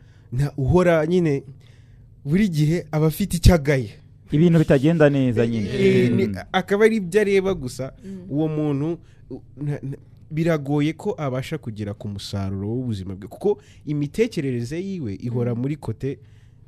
[0.58, 1.44] uhora nyine
[2.26, 3.90] buri gihe aba afite icyo agaye
[4.32, 5.70] ibintu bitagenda neza nyine.
[5.70, 6.36] Eh, Mm.
[6.52, 7.94] akaba ari ibyo areba gusa.
[8.30, 8.98] Uwo muntu
[10.32, 13.28] biragoye ko abasha kugera ku musaruro w'ubuzima bwe.
[13.28, 16.10] Kuko imitekerereze yiwe ihora muri kote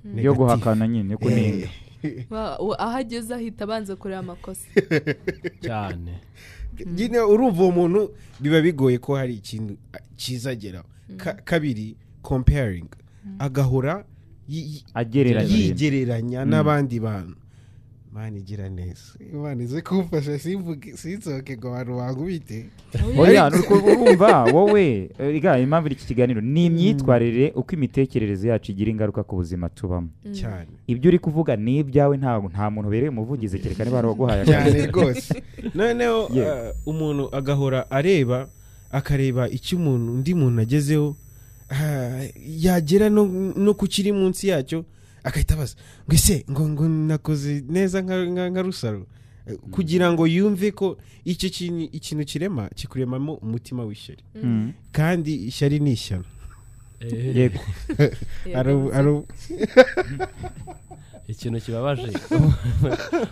[0.05, 0.35] yo negative.
[0.37, 1.67] guhakana nyine yo kunenga
[2.29, 4.67] Wa- wa- aho ageze ahita abanza kureba amakosa.
[5.65, 6.21] Cyane.
[6.85, 9.77] Nyine urumva uwo muntu biba bigoye ko hari ikintu
[10.15, 10.85] cyiza ageraho.
[11.17, 12.87] Ka- kabiri comparing.
[13.39, 14.05] Agahora
[14.47, 16.49] yigereranya Mm.
[16.51, 17.35] n'abandi bantu.
[18.17, 19.13] Imana igira neza.
[19.33, 22.65] Imana ize kumfasha simvuge sinsohoke ngo abantu bankubite
[23.17, 25.09] oya nuko urumva wowe
[25.61, 26.41] impamvu iki kiganiro?
[26.41, 30.09] Ni imyitwarire uko imitekerereze yacu igira ingaruka ku buzima tubamo.
[30.33, 30.67] Cyane.
[30.87, 34.69] Ibyo uri kuvuga ni ibyawe nta nta muntu ubereye umuvugizi kereka niba hari uwaguhaye cyane
[34.69, 35.43] akazi rwose.
[35.75, 38.49] Noneho uh, umuntu agahora areba
[38.91, 41.15] akareba icyo umuntu undi muntu agezeho
[41.69, 42.25] ah,
[42.65, 44.85] yagera no, no ku kiri munsi yacyo
[45.27, 45.75] agahita abaza
[46.07, 49.07] ngo ese ngo ngo nakoze neza nka, rusaro.
[49.47, 54.23] Eh, kugira ngo yumve ko icyo kintu ikintu kirema kikuremamo umutima w'ishyari.
[54.43, 54.71] Mm.
[54.91, 56.25] kandi ishyari ni ishyano.
[57.39, 57.59] Yego.
[61.27, 62.07] Ikintu kibabaje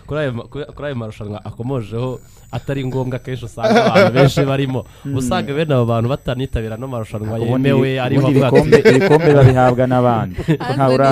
[0.06, 2.20] kuri ayo marushanwa akomojeho
[2.52, 4.80] atari ngombwa kenshi usanga abantu benshi barimo
[5.16, 10.36] usanga bene abo bantu batanitabira no marushanwa yemewe ari ubundi bavuga ati- ibikombe babihabwa n'abandi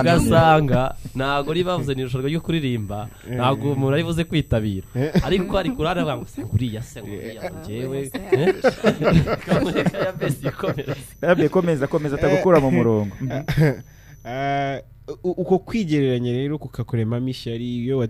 [0.00, 4.84] ugasanga ntabwo ribavuze ni irushanwa ryo kuririmba ntabwo umuntu ari buze kwitabira
[5.24, 8.54] ariko ari kurara avuga ngo se uriya se ngo uriya njyewe eh?"
[9.46, 11.88] kamureka ya besi ikomereza Yabe, komeza
[12.20, 13.16] atagukura mu murongo
[14.24, 14.80] Ah,
[15.22, 18.00] uko kwigereranya rero kukakuremamo ishyari iyo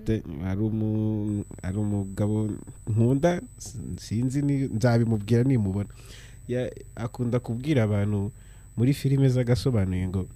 [0.42, 2.51] hari umu- hari umugabo
[2.86, 3.42] nkunda
[3.97, 5.88] sinzi ni- nzabimubwira nimubona.
[6.49, 8.30] Ya- akunda kubwira abantu
[8.76, 10.28] muri filime z'agasobanuye ngo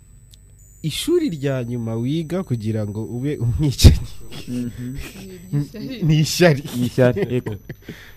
[0.82, 4.08] ishuri rya nyuma wiga kugira ngo ube umwicanyi.
[6.06, 7.54] Ni ishyari Ni ishyari, yego.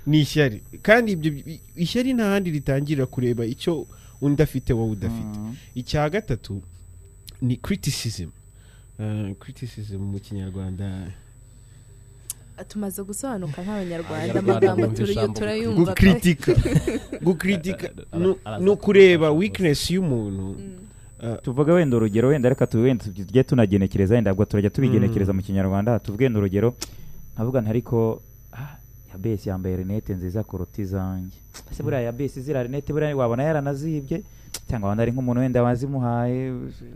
[0.06, 1.32] ni ishyari kandi ibyo
[1.76, 3.86] ishyari nta handi ritangira kureba icyo
[4.22, 5.38] undi afite wowe udafite.
[5.40, 5.56] Mm.
[5.76, 6.62] icya gatatu
[7.42, 8.30] ni criticism.
[9.00, 11.08] Uh, criticism mu kinyarwanda.
[12.68, 16.54] Tumaze gusobanuka nk'abanyarwanda Abanyarwanda amagambo turayumva gukritika.
[17.22, 17.90] Gukritika.
[18.60, 20.56] Ni- ukureba weakness y'umuntu.
[20.60, 21.38] Mm.
[21.44, 26.00] tuvuge wenda urugero wenda reka tu- wenda tujye tunagenekereza wenda ubwo turajya tubigenekereza mu kinyarwanda.
[26.00, 26.74] Tuvuge urugero
[27.36, 28.22] nkavuga nti ariko
[28.54, 28.78] ah,
[29.12, 31.38] ya besi yambaye rinete nziza kuruta izanjye.
[31.72, 34.22] Ese buriya ya besi ziriya rinete buriya wabona yaranazibye?
[34.70, 36.54] Cyangwa wabona ari nk'umuntu wenda wazimuhaye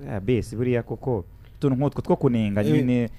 [0.07, 1.25] ya besi buriya koko.
[1.57, 3.09] Utuntu nk'utwo two kunenga Eh, nyine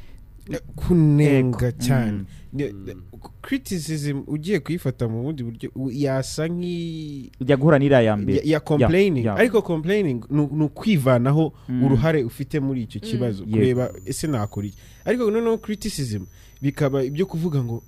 [0.77, 2.25] kunenga cyane
[2.57, 3.03] Mm.
[3.43, 9.27] Criticism ugiye kuyifata mu bundi buryo yasa nk'i ijya guhura n'iriya ya mbere ya, complaining.
[9.29, 11.85] ariko complaining ni ukwivanaho Mm.
[11.85, 13.53] uruhare ufite muri icyo kibazo Yego.
[13.57, 16.23] kureba ese nakora iki ariko noneho criticism.
[16.63, 17.83] Bikaba ibyo kuvuga ngo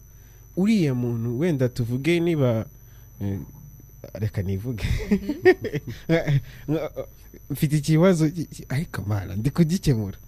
[0.56, 2.66] uriya muntu wenda tuvuge niba
[3.22, 3.38] eh,
[4.14, 4.84] reka nivuge
[7.50, 10.18] mfite ikibazo ki- ki- ariko mana ndi kugikemura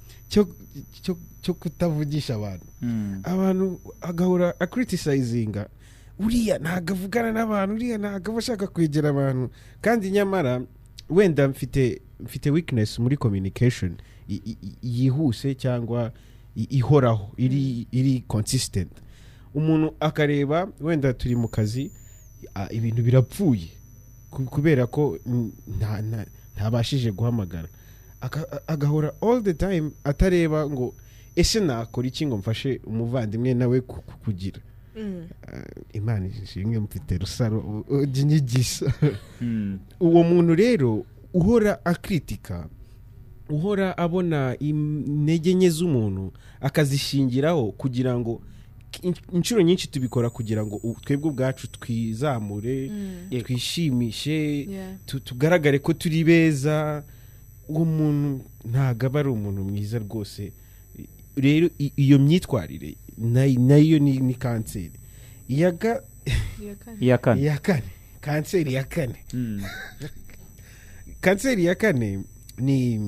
[1.43, 3.21] cyo kutavugisha abantu Mm.
[3.25, 5.68] abantu agahora acriticinga
[6.18, 9.51] uriya ntabwo avugana n'abantu uriya ntabwo aba ashaka kwegera abantu
[9.81, 10.62] kandi nyamara
[11.11, 13.97] wenda mfite mfite weakness muri communication.
[14.83, 16.12] Yihuse cyangwa
[16.57, 18.91] ihoraho iri iri consistent.
[19.55, 21.91] Umuntu akareba wenda turi mu kazi
[22.70, 23.68] ibintu birapfuye
[24.30, 25.18] ku- kubera ko
[25.78, 26.26] nta- nta-
[26.57, 27.68] ntabashije guhamagara
[28.66, 30.95] agahora all the time atareba ngo
[31.36, 34.61] ese nakora iki ngo mfashe umuvandimwe nawe ku- ku- kugira
[34.97, 35.26] Mm.
[35.47, 35.62] Ah,
[35.93, 38.86] imana ishimwe mfite rusaro u- ujya unyigisha
[39.41, 39.78] Mm.
[40.01, 42.68] uwo muntu rero uhora akritika
[43.49, 48.43] uhora abona intege nke z'umuntu akazishingiraho kugira ngo
[49.32, 53.43] inshuro nyinshi tubikora kugira ngo twebwe ubwacu twizamure Mm.
[53.43, 54.68] twishimishe
[55.24, 57.03] tugaragare ko turi beza.
[57.68, 60.53] Uwo muntu ntabwo aba ari umuntu mwiza rwose.
[61.36, 64.93] Rero iyo myitwarire na- na yo ni ni kanseri.
[65.49, 66.03] Iya ga-
[66.61, 66.99] Iya kane.
[67.01, 67.41] iya kane.
[67.43, 67.91] Iya kane.
[68.20, 69.14] Kanseri ya kane.
[69.34, 69.62] Mm.
[71.20, 72.24] kanseri ya kane
[72.59, 72.99] ni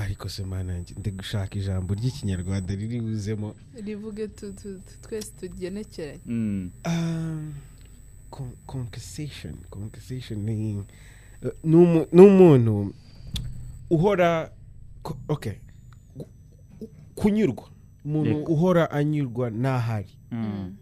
[0.00, 3.54] ariko se mana yanjye ndi gushaka ijambo ry'ikinyarwanda riri buzemo
[3.86, 6.70] rivuge tu- tu- tu- twese tugenekeranye Mm.
[8.66, 10.84] Conversation conversation ni
[11.64, 12.94] ni umu- ni umuntu
[13.90, 14.50] uhora
[15.04, 16.28] gu-
[17.14, 17.68] kunyurwa.
[18.04, 20.14] Umuntu uhora anyurwa n'ahari.
[20.30, 20.76] Mm.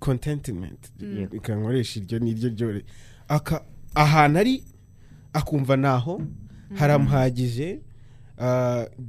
[0.00, 0.92] Contentment.
[1.00, 1.28] Mm.
[1.32, 2.84] ikankoresha iryo ni ryo ryore.
[3.28, 3.64] Aka
[3.94, 4.64] ahantu ari
[5.32, 6.22] akumva naho
[6.74, 7.89] haramuhagije ah, b-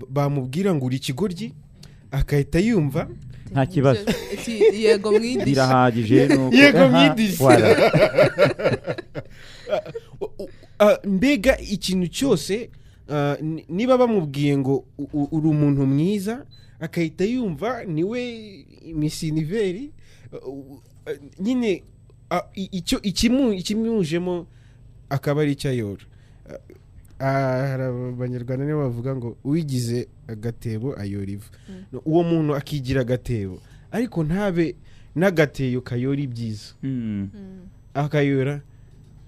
[0.10, 1.54] bamubwira ngo uri ikigoryi
[2.12, 3.08] agahita yumva.
[3.52, 4.00] Nta kibazo.
[4.74, 6.50] Yego mwidisha birahagije Yego
[10.22, 12.70] u- ah, mbega ikintu cyose
[13.10, 14.86] ah, ni- niba bamubwiye ngo
[15.32, 16.46] uri umuntu mwiza
[16.80, 18.22] agahita yumva ni we
[18.96, 19.92] misiniveri
[21.40, 21.84] nyine
[22.30, 24.48] ah, ikimu- ikimujemo
[25.10, 26.06] akaba ari icyo ayora
[27.22, 31.50] hari abanyarwanda nibo bavuga ngo uwigize agatebo ayora ivu.
[32.06, 33.60] Uwo muntu akigira agatebo
[33.92, 34.76] ariko ntabe
[35.16, 36.74] n'agateyo kayora ibyiza.
[36.84, 37.30] Mm.
[37.94, 38.62] akayora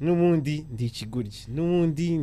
[0.02, 2.18] n'ubundi ndi ikigoryi n'ubundi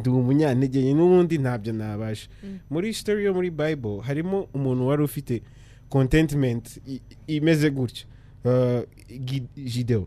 [0.00, 2.28] ndi umunyantege nke n'ubundi ntabyo nabasha.
[2.44, 2.58] Mm.
[2.70, 5.42] muri story yo muri bible harimo umuntu wari ufite
[5.88, 8.06] contentment i- imeze gutyo
[8.44, 8.80] Uh,
[9.24, 10.06] Gi- Gideon.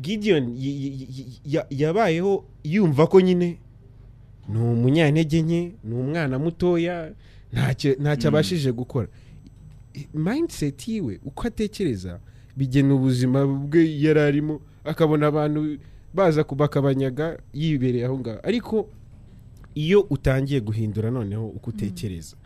[0.00, 0.56] Gideon.
[1.70, 3.58] Yabayeho yumva ko nyine
[4.48, 7.12] ni umunyantege nke ni umwana mutoya
[7.52, 8.34] ntacyo ntacyo Mm.
[8.36, 9.08] abashije gukora.
[10.14, 12.20] Mindset yiwe uko atekereza
[12.56, 15.78] bigena ubuzima bwe yari arimo akabona abantu
[16.14, 18.38] baza bakabanyaga yibereye aho ngaho.
[18.42, 18.88] Ariko
[19.74, 22.36] iyo utangiye guhindura noneho uko utekereza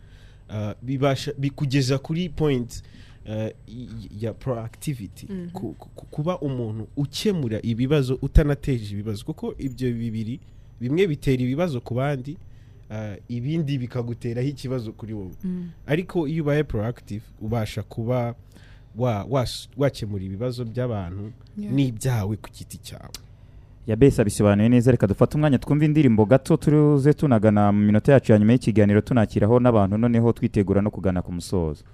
[0.51, 2.83] uh, bibasha bikugeza kuri point
[3.27, 3.49] uh,
[4.23, 5.27] ya proactivity.
[5.53, 5.75] Ku-
[6.11, 9.25] kuba umuntu ukemura ibibazo utanateje ibibazo.
[9.25, 10.41] Kuko ibyo bibiri
[10.83, 12.35] bimwe bitera ibibazo ku bandi
[12.91, 15.31] uh, ibindi bikaguteraho ikibazo kuri wowe.
[15.87, 18.35] Ariko iyo ubaye proactive ubasha kuba
[19.77, 21.73] wakemura ibibazo by'abantu Yeah.
[21.75, 23.13] n'ibyawe ku giti cyawe.
[23.87, 28.33] Ya bese abisobanuye neza reka dufate umwanya twumve indirimbo gato turuze tunagana mu minota yacu
[28.33, 31.85] ya nyuma y'ikiganiro tunakiraho n'abantu noneho twitegura no kugana ku musozo.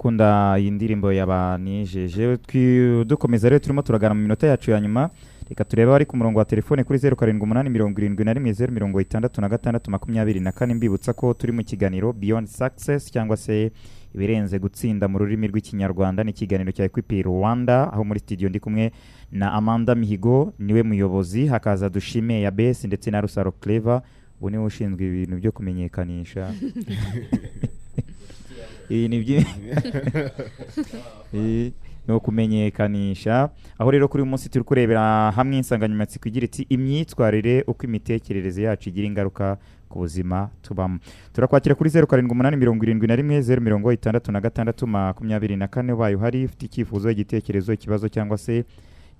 [0.00, 5.10] N'abakunda iyi ndirimbo yabanejeje Twi- dukomeza rero turimo turagana mu minota yacu ya nyuma.
[5.48, 8.52] Reka turebe abari ku murongo wa telefone kuri zeru karindwi umunani mirongo irindwi na rimwe
[8.52, 10.74] zeru mirongo itandatu na gatandatu makumyabiri na kane.
[10.74, 13.72] Mbibutsa ko turi mu kiganiro beyond success cyangwa se
[14.14, 16.24] ibirenze gutsinda mu rurimi rw'ikinyarwanda.
[16.24, 18.92] Ni ikiganiro cya equipi rwanda aho muri studio ndi kumwe
[19.32, 21.46] na amanda mihigo ni we muyobozi.
[21.46, 24.00] Hakaza dushime ya besi ndetse na rusaro clever
[24.40, 26.48] ubu ni we ushinzwe ibintu byo kumenyekanisha.
[28.90, 29.08] iyi
[32.08, 37.86] ni ukumenyekanisha aho rero kuri uyu munsi turi kurebera hamwe insanganyamatsiko igira iti imyitwarire uko
[37.86, 39.56] imitekerereze yacu igira ingaruka
[39.88, 40.98] ku buzima tubamo.
[41.32, 45.56] Turakwakira kuri zeru karindwi umunani mirongo irindwi na rimwe zeru mirongo itandatu na gatandatu makumyabiri
[45.56, 48.64] na kane ubaye uhari ufite icyifuzo igitekerezo ikibazo cyangwa se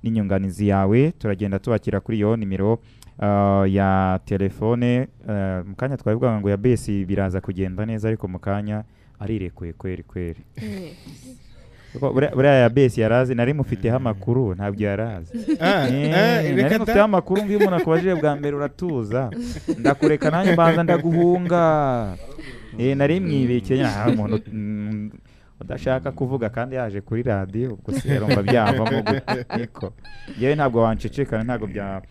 [0.02, 1.12] n'inyunganizi yawe.
[1.18, 2.78] Turagenda tubakira kuri iyo nimero
[3.18, 8.38] ah, ya telefone ah, mu kanya twabivuga ngo ya besi biraza kugenda neza ariko mu
[8.38, 8.84] kanya
[9.20, 10.40] arirekuye kweri kweri.
[10.56, 10.92] Eh,
[12.00, 17.04] buriya buriya ya besi yarazi nari mufiteho amakuru ntabwo yarazi Ah, Eh, ah, nari mufiteho
[17.04, 19.30] amakuru ngo iyo umuntu akubajije bwa mbere uratuza.
[19.78, 22.16] Ndakureka nanjye mbanza ndaguhunga.
[22.78, 25.10] Eh, nari mwibekeye nta umuntu mm,
[25.60, 29.02] udashaka kuvuga kandi yaje kuri radiyo ubwo se yarumva byavamo
[29.58, 29.92] niko
[30.40, 32.02] yewe ntabwo wancecekana ntabwo bya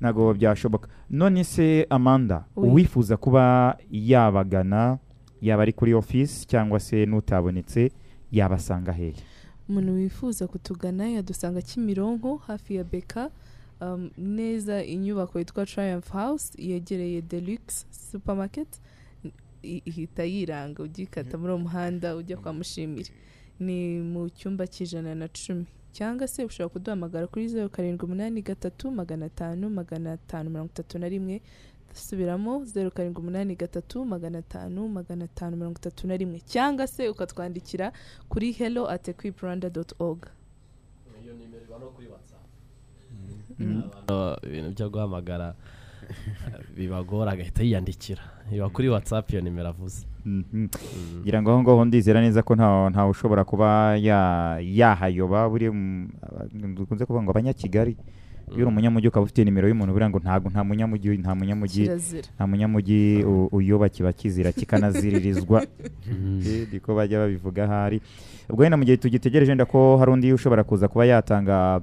[0.00, 0.88] ntabwo byashoboka.
[1.10, 4.98] None se amanda uwifuza kuba yabagana
[5.42, 7.90] yaba ari kuri ofisi cyangwa se n'utabonetse
[8.32, 9.14] yabasanga hehe?
[9.68, 13.30] Umuntu wifuza kutugana yadusanga kimironko hafi ya beka
[13.80, 18.68] um, neza inyubako yitwa triumph house yegereye deluxe supermarket
[19.62, 23.10] ihita yiranga ugikata muri uwo muhanda ujya kwa mushimire
[23.60, 25.66] ni mu cyumba cy'ijana na cumi.
[25.92, 30.98] Cyangwa se ushobora kuduhamagara kuri zeru karindwi umunani gatatu magana atanu magana atanu mirongo itatu
[30.98, 31.40] na rimwe
[31.94, 36.40] subiramo zeru karindwi umunani gatatu magana atanu magana atanu mirongo itatu na rimwe.
[36.46, 37.92] Cyangwa se ukatwandikira
[38.28, 40.26] kuri hello at equiprwanda dot org.
[43.58, 45.54] Hano ibintu byo guhamagara
[46.76, 48.22] bibagora agahita yiyandikira.
[48.52, 50.06] Iba kuri whatsapp iyo nimero avuze.
[50.24, 50.68] Mhm.
[51.22, 56.08] ngira ngo aho ngaho ndizera neza ko nta ntawe ushobora kuba ya- yahayoba buri mu-
[56.22, 57.96] aba- dukunze kuvuga ngo abanyakigali.
[58.52, 61.84] Iyo uri umunyamujyi ukaba ufite nimero y'umuntu buriya ngo ntabwo nta munyamujyi nta munyamujyi
[62.36, 65.62] nta munyamujyi uyoba kiba kizira kikanaziririzwa.
[66.48, 68.00] Eh, niko bajya babivuga ahari.
[68.48, 71.80] Ubwo wenda mu gihe tugitegereje wenda ko hari undi ushobora kuza kuba yatanga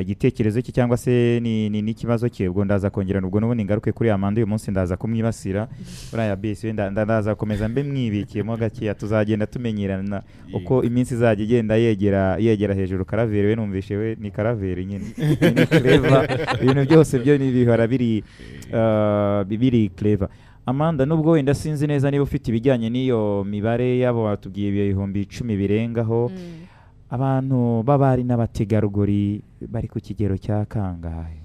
[0.00, 2.48] igitekerezo cye cyangwa se ni- ni- n'ikibazo cye.
[2.48, 5.68] Ubwo ndaza kongera ubwo n'ubundi ngaruke kuri amanda uyu munsi ndaza kumwibasira
[6.10, 6.72] buriya bisi.
[6.72, 8.94] Ndaza gukomeza mbe mwibikiyemo gakeya.
[8.94, 10.22] Tuzagenda tumenyerana
[10.54, 13.04] uko iminsi izajya igenda yegera yegera hejuru.
[13.04, 15.04] Karaveri we numvishe we ni karaveri nyine.
[15.54, 16.24] Ni clever.
[16.62, 18.24] Ibintu byose byo ni bihora biri
[18.74, 20.28] ah, bi- biri clever.
[20.66, 26.30] Amanda nubwo wenda sinzi neza niba ufite ibijyanye n'iyo mibare y'abo batubwiye ibihumbi icumi birengaho.
[26.32, 26.36] Mm.
[27.10, 31.42] Abantu b'abari n'abategarugori bari ku kigero cya kangahe?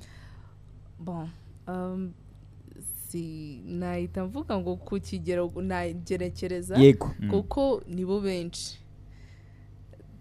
[0.99, 1.29] Bon
[1.67, 2.13] um,
[3.07, 7.11] si nahita mvuga ngo ku kigero nagerekereza yego.
[7.19, 7.29] Mm.
[7.29, 8.77] kuko nibo benshi.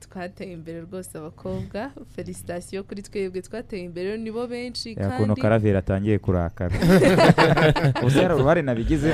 [0.01, 5.77] Twateye imbere rwose abakobwa felicitasiyo kuri twebwe twateye imbere nibo benshi Ya, ukuntu kandi karaveri
[5.77, 6.77] atangiye kurakara.
[8.05, 9.11] Ubu hari uruhare nabigize?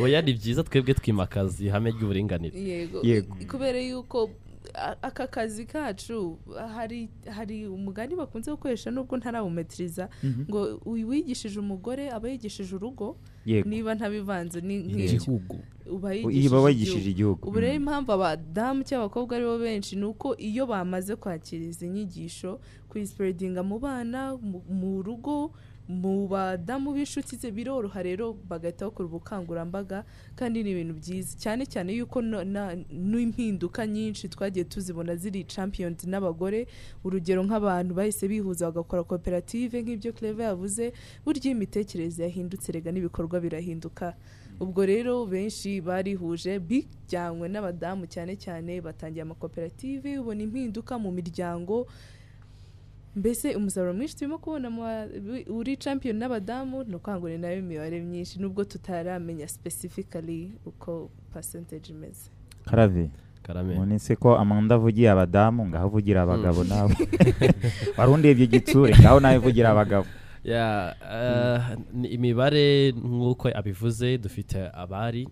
[0.00, 2.56] Oya ni byiza twebwe twimakaza ihame ry'uburinganire.
[3.02, 3.36] Yego.
[3.50, 4.30] Kubera yuko
[5.02, 6.38] aka kazi kacu
[6.74, 10.42] hari hari umugani bakunze gukoresha nubwo ntarawumetiriza Mhm.
[10.50, 13.16] ngo wigishije umugore aba yigishije urugo
[13.64, 15.58] niba ntabivanze igihugu
[15.90, 16.10] uba
[16.50, 17.48] baba igihugu.
[17.48, 17.80] ubu rero Mm.
[17.82, 23.62] impamvu abadamu cyangwa abakobwa ari bo benshi ni uko iyo bamaze kwakira izi nyigisho kuyisiperedinga
[23.64, 24.36] mu bana
[24.68, 25.52] mu rugo
[25.88, 30.04] mu badamu b'inshuti ze biroroha rero bagahita bakora ubukangurambaga
[30.36, 31.32] kandi ni ibintu byiza.
[31.40, 36.66] Cyane cyane yuko n'impinduka nyinshi twagiye tuzibona ziri champions n'abagore.
[37.04, 40.92] Urugero nk'abantu bahise bihuza bagakora koperative nk'ibyo Clever yavuze
[41.24, 44.12] burya imitekerereze yahindutse rega n'ibikorwa birahinduka.
[44.60, 51.86] Ubwo rero benshi barihuje bijyanywe n'abadamu cyane cyane batangiye amakoperative ubona impinduka mu miryango
[53.18, 54.68] mbese umusaruro mwinshi turimo kubona
[55.58, 61.92] uri champion n'abadamu ni ukwanga ni na yo imibare myinshi nubwo tutaramenya specifically uko percentage
[61.92, 62.30] imeze.
[62.64, 63.10] Karave
[63.42, 66.94] karame munese ko amanda avugiye abadamu ngaho uvugira abagabo nawe
[67.98, 70.06] warundi ibyo gitsure ngaho nawe uvugira abagabo.
[70.44, 75.28] Ya, eh, ni imibare nk'uko abivuze dufite abari.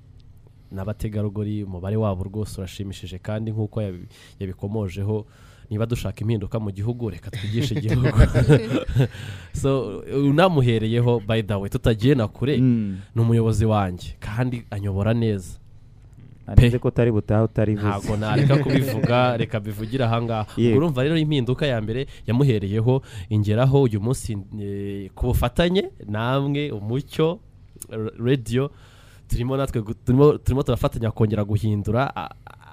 [0.72, 4.08] N'abategarugori umubare wabo rwose urashimishije kandi nk'uko yabi-
[4.40, 5.26] yabikomojeho
[5.70, 8.06] niba dushaka impinduka mu gihugu reka twigishe igihugu.
[9.52, 12.98] So unamuhereyeho by the way tutagiye na kure Mm.
[13.14, 15.58] ni umuyobozi wanjye kandi anyobora neza.
[16.46, 20.46] Narize ko utari butaha utarivuze ntabwo nareka kubivuga reka bivugire ahangaha
[20.76, 27.38] urumva rero impinduka ya mbere yamuhereyeho ingeraho uyu munsi eh, ku bufatanye namwe umucyo
[27.90, 28.70] r- radio
[29.28, 29.82] turimo natwe
[30.44, 32.12] turimo turafatanya kongera guhindura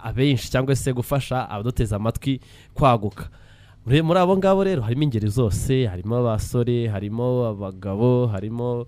[0.03, 2.39] abenshi cyangwa se gufasha abaduteze amatwi
[2.73, 3.29] kwaguka.
[3.85, 8.87] Muri abo ngabo rero harimo ingeri zose harimo abasore harimo abagabo harimo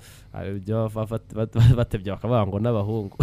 [1.75, 3.17] batebye bakavuga ngo n'abahungu.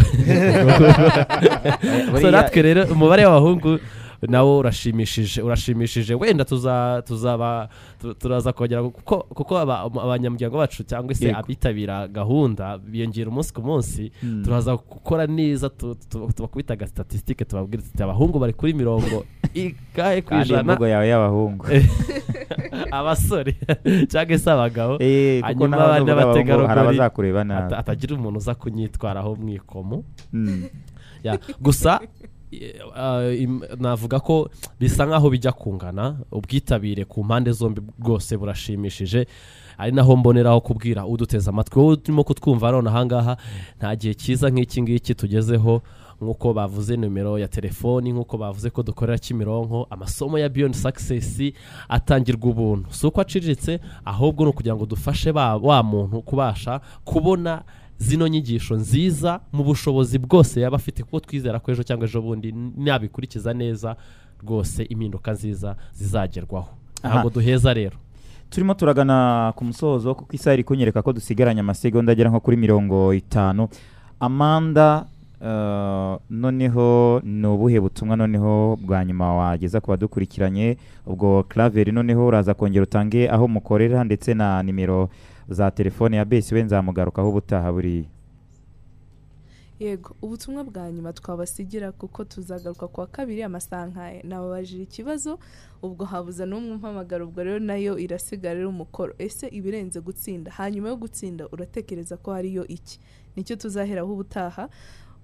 [2.33, 3.79] Natwe rero umubare w'abahungu
[4.27, 6.15] nawo urashimishije urashimishije.
[6.15, 7.69] Wenda tuza tuzaba
[8.01, 13.61] tu- turaza kongera kuko kuko aba- abanyamuryango bacu cyangwa se abitabira gahunda biyongera umunsi ku
[13.61, 14.43] munsi Mm.
[14.43, 20.29] turaza gukora neza tu- tu- tubakubita agastatisitike tubabwira tuti abahungu bari kuri mirongo igahe ku
[20.29, 20.61] kandi ijana.
[20.73, 21.65] imvugo yawe y'abahungu.
[22.91, 23.55] Abasore.
[24.11, 24.97] Cyangwa se abagabo.
[24.99, 25.77] Eh, hanyuma
[27.65, 30.03] ata- atagira umuntu uza kunyitwaraho mu ikomo
[30.33, 30.63] Mm.
[31.23, 31.99] Ya, gusa
[33.79, 34.49] navuga ko
[34.79, 39.27] bisa nk'aho bijya kungana ubwitabire ku mpande zombi bwose burashimishije.
[39.77, 41.79] Ari naho mboneraho kubwira uduteze amatwi.
[41.79, 43.37] Wowe urimo kutwumva none ahangaha
[43.77, 45.81] nta gihe cyiza nk'iki ngiki tugezeho.
[46.21, 51.41] Nk'uko bavuze nimero ya telefoni nk'uko bavuze ko dukorera kimironko amasomo ya beyond success
[51.89, 52.93] atangirwa ubuntu.
[52.93, 57.63] Si uko aciriritse ahubwo ni ukugira ngo dufashe wa muntu kubasha kubona
[58.03, 62.51] zino nyigisho nziza mu bushobozi bwose yaba afite kuko twizera ko ejo cyangwa ejo bundi
[62.77, 63.95] nabikurikiza neza
[64.43, 66.69] rwose impinduka nziza zizagerwaho.
[67.03, 67.95] Ntabwo duheza rero.
[68.49, 73.13] Turimo turagana ku musozo kuko isaha iri kunyereka ko dusigaranye amasegonda agera nko kuri mirongo
[73.13, 73.67] itanu.
[74.19, 75.05] Amanda
[75.41, 80.77] eh, noneho ni ubuhe butumwa noneho bwa nyuma wageza ku badukurikiranye?
[81.07, 85.09] Ubwo claver noneho uraza kongera utange aho mukorera ndetse na nimero
[85.49, 88.05] za telefone ya besi we nzamugarukaho ubutaha buriya.
[89.79, 95.39] Yego ubutumwa bwa nyuma twabasigira kuko tuzagaruka ku wa kabiri amasaha nk'aya nababajije ikibazo
[95.81, 99.13] ubwo habuze n'umwe umpamagara ubwo rero na yo irasigara ari umukoro.
[99.17, 100.51] Ese ibirenze gutsinda?
[100.51, 102.99] Hanyuma yo gutsinda uratekereza ko hariyo iki?
[103.35, 104.69] Nicyo tuzaheraho ubutaha.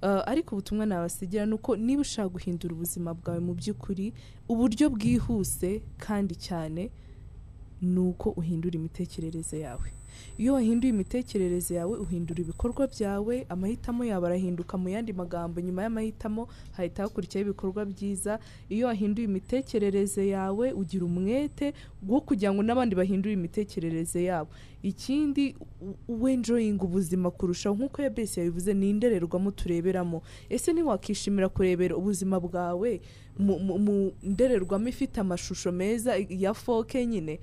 [0.02, 4.14] Uh, ariko ubutumwa nabasigira ni uko niba ushaka guhindura ubuzima bwawe mu by'ukuri
[4.50, 6.90] uburyo bwihuse kandi cyane
[7.82, 9.88] ni uko uhindura imitekerereze yawe.
[10.38, 15.62] Iyo wahinduye imitekerereze yawe uhindura ibikorwa byawe amahitamo yawe arahinduka mu yandi magambo.
[15.62, 18.40] Nyuma y'amahitamo hahita hakurikiraho ibikorwa byiza.
[18.70, 21.74] Iyo wahinduye imitekerereze yawe ugira umwete
[22.08, 24.50] wo kugira ngo n'abandi bahindure imitekerereze yabo.
[24.84, 25.56] Ikindi
[26.08, 27.76] wenjoyinga ubuzima kurushaho.
[27.76, 30.22] Nk'uko ya besi yabivuze ni indorerwamo tureberamo.
[30.50, 33.02] Ese ntiwakishimira kurebera ubuzima bwawe
[33.40, 37.40] mu ndorerwamo ifite amashusho meza ya foke nyine?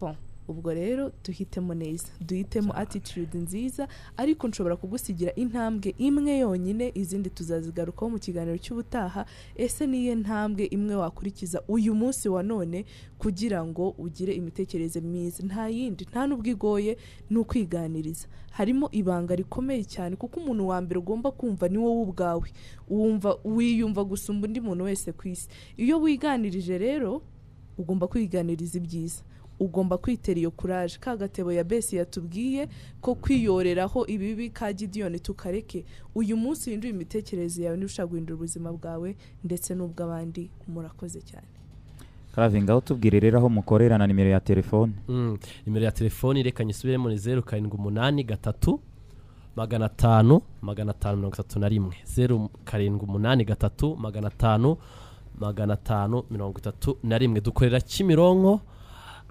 [0.00, 0.14] Bon.
[0.48, 8.10] Ubwo rero duhitemo neza duhitemo attitude nziza ariko nshobora kugusigira intambwe imwe yonyine izindi tuzazigarukaho
[8.10, 9.26] mu kiganiro cy'ubutaha
[9.56, 12.84] ese niyo ntambwe imwe wakurikiza uyu munsi wa none
[13.18, 15.42] kugira ngo ugire imitekerereze myiza?
[15.46, 16.96] Nta yindi nta n'ubwo igoye
[17.30, 18.26] ni ukwiganiriza.
[18.50, 22.48] Harimo ibanga rikomeye cyane kuko umuntu wa mbere ugomba kumva ni wowe ubwawe.
[22.88, 25.48] Wumva wiyumva gusumba undi muntu wese ku isi.
[25.76, 27.22] Iyo wiganirije rero
[27.78, 29.22] ugomba kwiganiriza ibyiza.
[29.60, 32.68] Ugomba kwitera iyo kuraje ka gatebo ya besi yatubwiye
[33.00, 35.84] ko kwiyoreraho ibibi ka gidiyoni tukareke.
[36.14, 41.46] Uyu munsi uhindura imitekerereze yawe niba ushaka guhindura ubuzima bwawe ndetse n'ubw'abandi murakoze cyane.
[42.38, 44.92] Ngaho tubwire rero aho mukorera na nimero ya telefone.
[45.08, 48.80] Mm, nimero ya telefoni reka nyisubiremo ni zeru karindwi umunani gatatu
[49.56, 51.96] magana atanu magana atanu mirongo itatu na rimwe.
[52.04, 54.76] Zeru karindwi umunani gatatu magana atanu
[55.40, 57.40] magana atanu mirongo itatu na rimwe.
[57.40, 58.60] Dukorera kimironko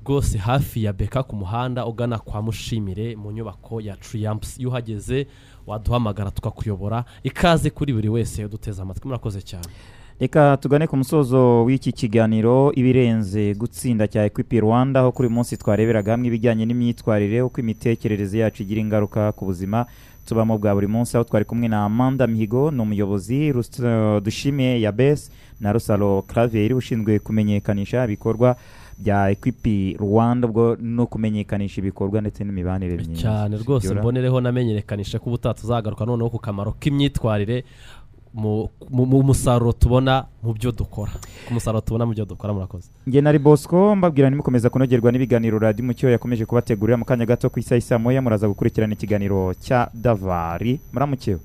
[0.08, 4.60] rwose hafi ya beka ku muhanda ugana kwa mushimire mu nyubako ya Triumphs.
[4.60, 5.28] Iyo uhageze
[5.68, 7.04] waduhamagara tukakuyobora.
[7.24, 9.08] Ikaze kuri buri wese uduteze amatwi.
[9.08, 9.66] Murakoze cyane.
[10.20, 12.72] Reka tugane ku musozo w'iki kiganiro.
[12.76, 18.64] Ibirenze gutsinda cya equipe rwanda aho kuri munsi twareberaga hamwe ibijyanye n'imyitwarire uko imitekerereze yacu
[18.64, 19.86] igira ingaruka ku buzima
[20.26, 21.18] tubamo bwa buri munsi.
[21.18, 23.54] Aho twari kumwe na amanda mihigo ni umuyobozi
[24.24, 28.56] dushime ya bes na rusaro clavier ushinzwe kumenyekanisha ibikorwa
[28.98, 33.22] bya equipe rwanda ubwo no kumenyekanisha ibikorwa ndetse n'imibanire myiza.
[33.22, 37.64] cyane rwose mbonereho namenyekanisha ko ubutaha tuzagaruka noneho ku kamaro k'imyitwarire
[38.34, 41.12] mu mu- mu musaruro tubona mu byo dukora.
[41.48, 42.90] Ku musaruro tubona mu byo dukora murakoze.
[43.08, 47.60] Njye na bosco mbabwira nimukomeza kunogerwa n'ibiganiro radiyo umucyo yakomeje kubategurira mu kanya gato ku
[47.60, 50.80] isaha isa moya muraza gukurikirana ikiganiro cya davari.
[50.94, 51.40] Muramukeho